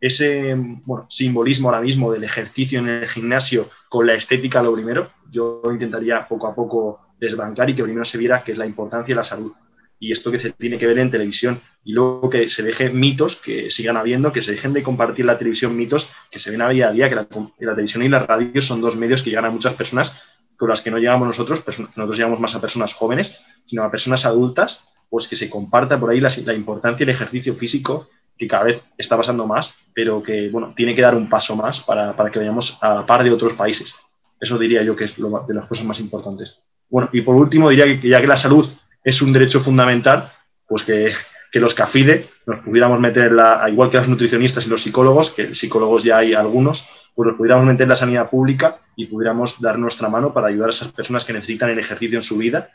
[0.00, 5.12] ese bueno, simbolismo ahora mismo del ejercicio en el gimnasio con la estética lo primero,
[5.30, 9.14] yo intentaría poco a poco desbancar y que primero se viera que es la importancia
[9.14, 9.52] de la salud
[9.98, 13.36] y esto que se tiene que ver en televisión y luego que se dejen mitos
[13.36, 16.68] que sigan habiendo, que se dejen de compartir la televisión mitos que se ven a
[16.68, 19.50] día a día, que la, televisión y la radio son dos medios que llegan a
[19.50, 20.22] muchas personas
[20.56, 24.24] con las que no llegamos nosotros, nosotros llegamos más a personas jóvenes, sino a personas
[24.24, 28.82] adultas, pues que se comparta por ahí la, importancia del ejercicio físico que cada vez
[28.96, 32.38] está pasando más, pero que bueno, tiene que dar un paso más para, para que
[32.38, 33.94] vayamos a la par de otros países.
[34.40, 36.60] Eso diría yo que es de las cosas más importantes.
[36.88, 38.68] Bueno, y por último diría que ya que la salud
[39.06, 40.30] es un derecho fundamental,
[40.66, 41.12] pues que,
[41.60, 46.04] los CAFIDE nos pudiéramos meter, la, igual que los nutricionistas y los psicólogos, que psicólogos
[46.04, 50.10] ya hay algunos, pues nos pudiéramos meter en la sanidad pública y pudiéramos dar nuestra
[50.10, 52.68] mano para ayudar a esas personas que necesitan el ejercicio en su vida,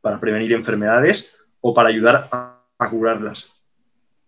[0.00, 3.60] para prevenir enfermedades o para ayudar a, a curarlas.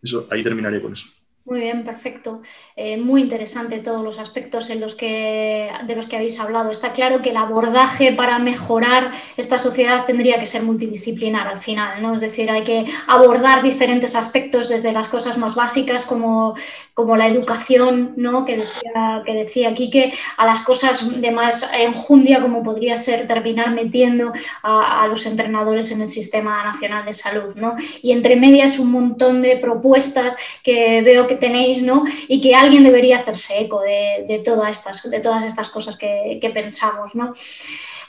[0.02, 1.06] Eso, ahí terminaría con eso.
[1.44, 2.40] Muy bien, perfecto.
[2.76, 6.70] Eh, muy interesante todos los aspectos en los que, de los que habéis hablado.
[6.70, 12.00] Está claro que el abordaje para mejorar esta sociedad tendría que ser multidisciplinar al final,
[12.00, 12.14] ¿no?
[12.14, 16.54] Es decir, hay que abordar diferentes aspectos desde las cosas más básicas como,
[16.94, 18.44] como la educación, ¿no?
[18.44, 23.70] Que decía, que decía Quique, a las cosas de más enjundia como podría ser terminar
[23.74, 24.32] metiendo
[24.62, 27.74] a, a los entrenadores en el Sistema Nacional de Salud, ¿no?
[28.00, 32.04] Y entre medias un montón de propuestas que veo que tenéis, ¿no?
[32.28, 37.14] Y que alguien debería hacerse eco de, todas, estas, de todas estas cosas que, pensamos,
[37.14, 37.34] ¿no?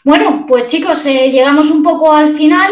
[0.04, 2.72] Bueno, pues chicos, eh, llegamos un poco al final.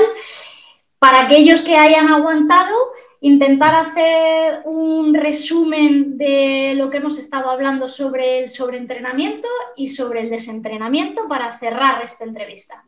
[1.00, 2.76] Para aquellos que hayan aguantado,
[3.22, 10.22] intentar hacer un resumen de lo que hemos estado hablando sobre el sobreentrenamiento y sobre
[10.22, 12.84] el desentrenamiento para cerrar esta entrevista.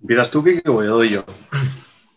[0.00, 1.24] ¿Empiezas tú, Kiki, o doy yo?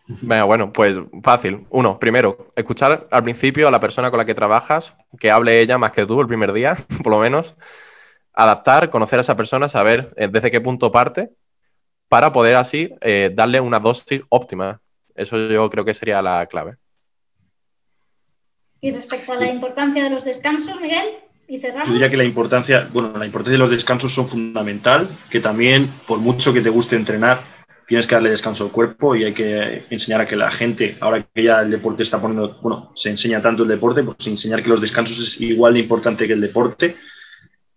[0.06, 1.66] Venga, bueno, pues fácil.
[1.70, 5.78] Uno, primero, escuchar al principio a la persona con la que trabajas, que hable ella
[5.78, 7.56] más que tú el primer día, por lo menos.
[8.34, 11.32] Adaptar, conocer a esa persona, saber eh, desde qué punto parte,
[12.10, 14.82] para poder así eh, darle una dosis óptima.
[15.16, 16.76] Eso yo creo que sería la clave.
[18.82, 21.88] Y respecto a la importancia de los descansos, Miguel, y cerramos.
[21.88, 25.90] Yo diría que la importancia, bueno, la importancia de los descansos son fundamental, que también,
[26.06, 27.40] por mucho que te guste entrenar,
[27.94, 31.24] tienes que darle descanso al cuerpo y hay que enseñar a que la gente, ahora
[31.32, 34.70] que ya el deporte está poniendo, bueno, se enseña tanto el deporte, pues enseñar que
[34.70, 36.96] los descansos es igual de importante que el deporte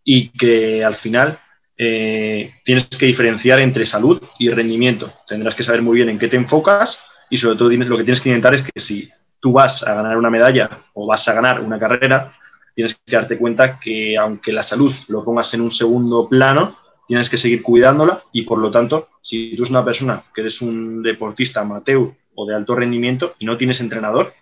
[0.02, 1.38] y que al final
[1.76, 5.12] eh, tienes que diferenciar entre salud y rendimiento.
[5.26, 8.22] Tendrás que saber muy bien en qué te enfocas y sobre todo lo que tienes
[8.22, 11.60] que intentar es que si tú vas a ganar una medalla o vas a ganar
[11.60, 12.32] una carrera,
[12.74, 17.30] tienes que darte cuenta que aunque la salud lo pongas en un segundo plano, tienes
[17.30, 21.02] que seguir cuidándola y por lo tanto, si tú eres una persona que eres un
[21.02, 24.34] deportista amateur o de alto rendimiento y no tienes entrenador,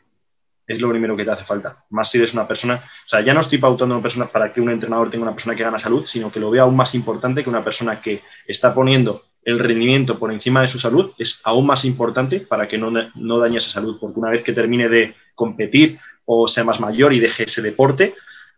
[0.67, 1.85] es lo primero que te hace falta.
[1.91, 4.61] Más si eres una persona, o sea, ya no estoy pautando una persona para que
[4.61, 7.45] un entrenador tenga una persona que gana salud, sino que lo vea aún más importante
[7.45, 11.67] que una persona que está poniendo el rendimiento por encima de su salud, es aún
[11.67, 15.15] más importante para que no, no dañe esa salud, porque una vez que termine de
[15.35, 18.15] competir o sea más mayor y deje ese deporte,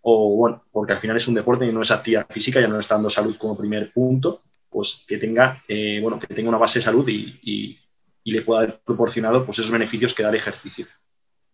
[0.09, 2.79] o bueno, porque al final es un deporte y no es actividad física, ya no
[2.79, 4.41] está dando salud como primer punto,
[4.71, 7.81] pues que tenga, eh, bueno, que tenga una base de salud y,
[8.25, 10.87] le pueda haber proporcionado pues, esos beneficios que da el ejercicio.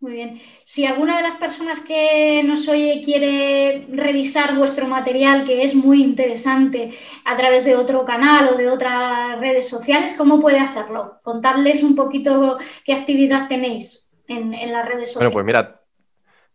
[0.01, 0.41] Muy bien.
[0.65, 6.03] Si alguna de las personas que nos oye quiere revisar vuestro material, que es muy
[6.03, 6.93] interesante,
[7.25, 11.21] a través de otro canal o de otras redes sociales, ¿cómo puede hacerlo?
[11.23, 15.33] Contarles un poquito qué actividad tenéis en, en las redes sociales.
[15.33, 15.82] Bueno, pues mira,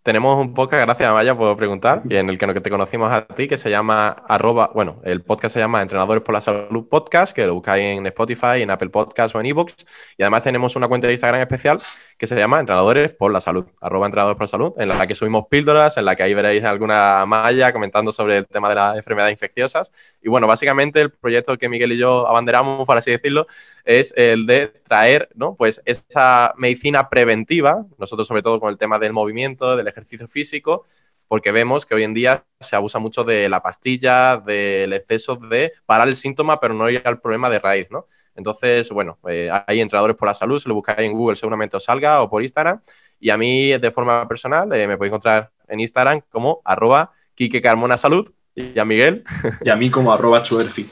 [0.08, 3.58] tenemos un podcast, gracias Maya por preguntar, en el que te conocimos a ti, que
[3.58, 7.56] se llama arroba, bueno, el podcast se llama Entrenadores por la Salud Podcast, que lo
[7.56, 9.76] buscáis en Spotify, en Apple Podcasts o en ebooks.
[10.18, 11.82] Y además tenemos una cuenta de Instagram especial
[12.18, 15.14] que se llama Entrenadores por la Salud, arroba Entrenadores por la Salud, en la que
[15.14, 18.96] subimos píldoras, en la que ahí veréis alguna malla comentando sobre el tema de las
[18.96, 19.92] enfermedades infecciosas.
[20.22, 23.46] Y bueno, básicamente el proyecto que Miguel y yo abanderamos, por así decirlo,
[23.84, 25.56] es el de traer, ¿no?
[25.56, 29.97] Pues esa medicina preventiva, nosotros sobre todo con el tema del movimiento, del ejercicio
[30.28, 30.86] físico,
[31.28, 35.74] porque vemos que hoy en día se abusa mucho de la pastilla, del exceso de
[35.86, 38.06] parar el síntoma, pero no ir al problema de raíz, ¿no?
[38.36, 41.84] Entonces, bueno, eh, hay entrenadores por la salud, si lo buscáis en Google seguramente os
[41.84, 42.80] salga o por Instagram.
[43.20, 47.62] Y a mí, de forma personal, eh, me podéis encontrar en Instagram como arroba Quique
[47.62, 49.24] Carmona Salud y a Miguel.
[49.66, 50.88] Y a mí como arroba Chuerfi.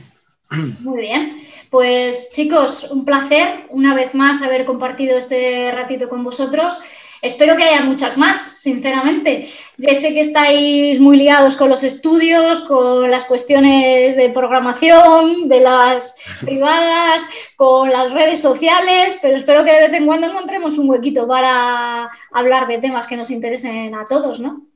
[0.79, 1.37] Muy bien.
[1.69, 6.79] Pues chicos, un placer una vez más haber compartido este ratito con vosotros.
[7.25, 9.49] Espero que haya muchas más, sinceramente.
[9.77, 15.59] Ya sé que estáis muy liados con los estudios, con las cuestiones de programación, de
[15.59, 17.23] las privadas,
[17.55, 22.09] con las redes sociales, pero espero que de vez en cuando encontremos un huequito para
[22.31, 24.67] hablar de temas que nos interesen a todos, ¿no?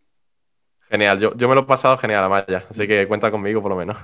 [0.89, 3.77] Genial, yo, yo me lo he pasado genial, Amaya, así que cuenta conmigo por lo
[3.77, 3.97] menos.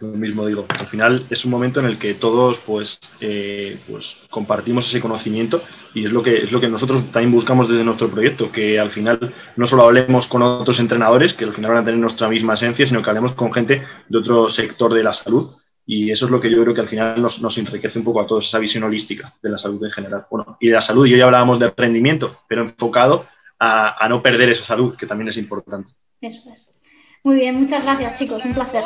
[0.00, 4.18] Lo mismo digo, al final es un momento en el que todos pues, eh, pues
[4.30, 5.62] compartimos ese conocimiento
[5.94, 8.90] y es lo, que, es lo que nosotros también buscamos desde nuestro proyecto, que al
[8.90, 12.54] final no solo hablemos con otros entrenadores, que al final van a tener nuestra misma
[12.54, 15.50] esencia, sino que hablemos con gente de otro sector de la salud
[15.84, 18.20] y eso es lo que yo creo que al final nos, nos enriquece un poco
[18.20, 20.24] a todos, esa visión holística de la salud en general.
[20.30, 23.26] Bueno, y de la salud, yo ya hablábamos de rendimiento, pero enfocado
[23.58, 25.92] a, a no perder esa salud, que también es importante.
[26.20, 26.79] Eso es.
[27.22, 28.82] Muy bien, muchas gracias chicos, un placer.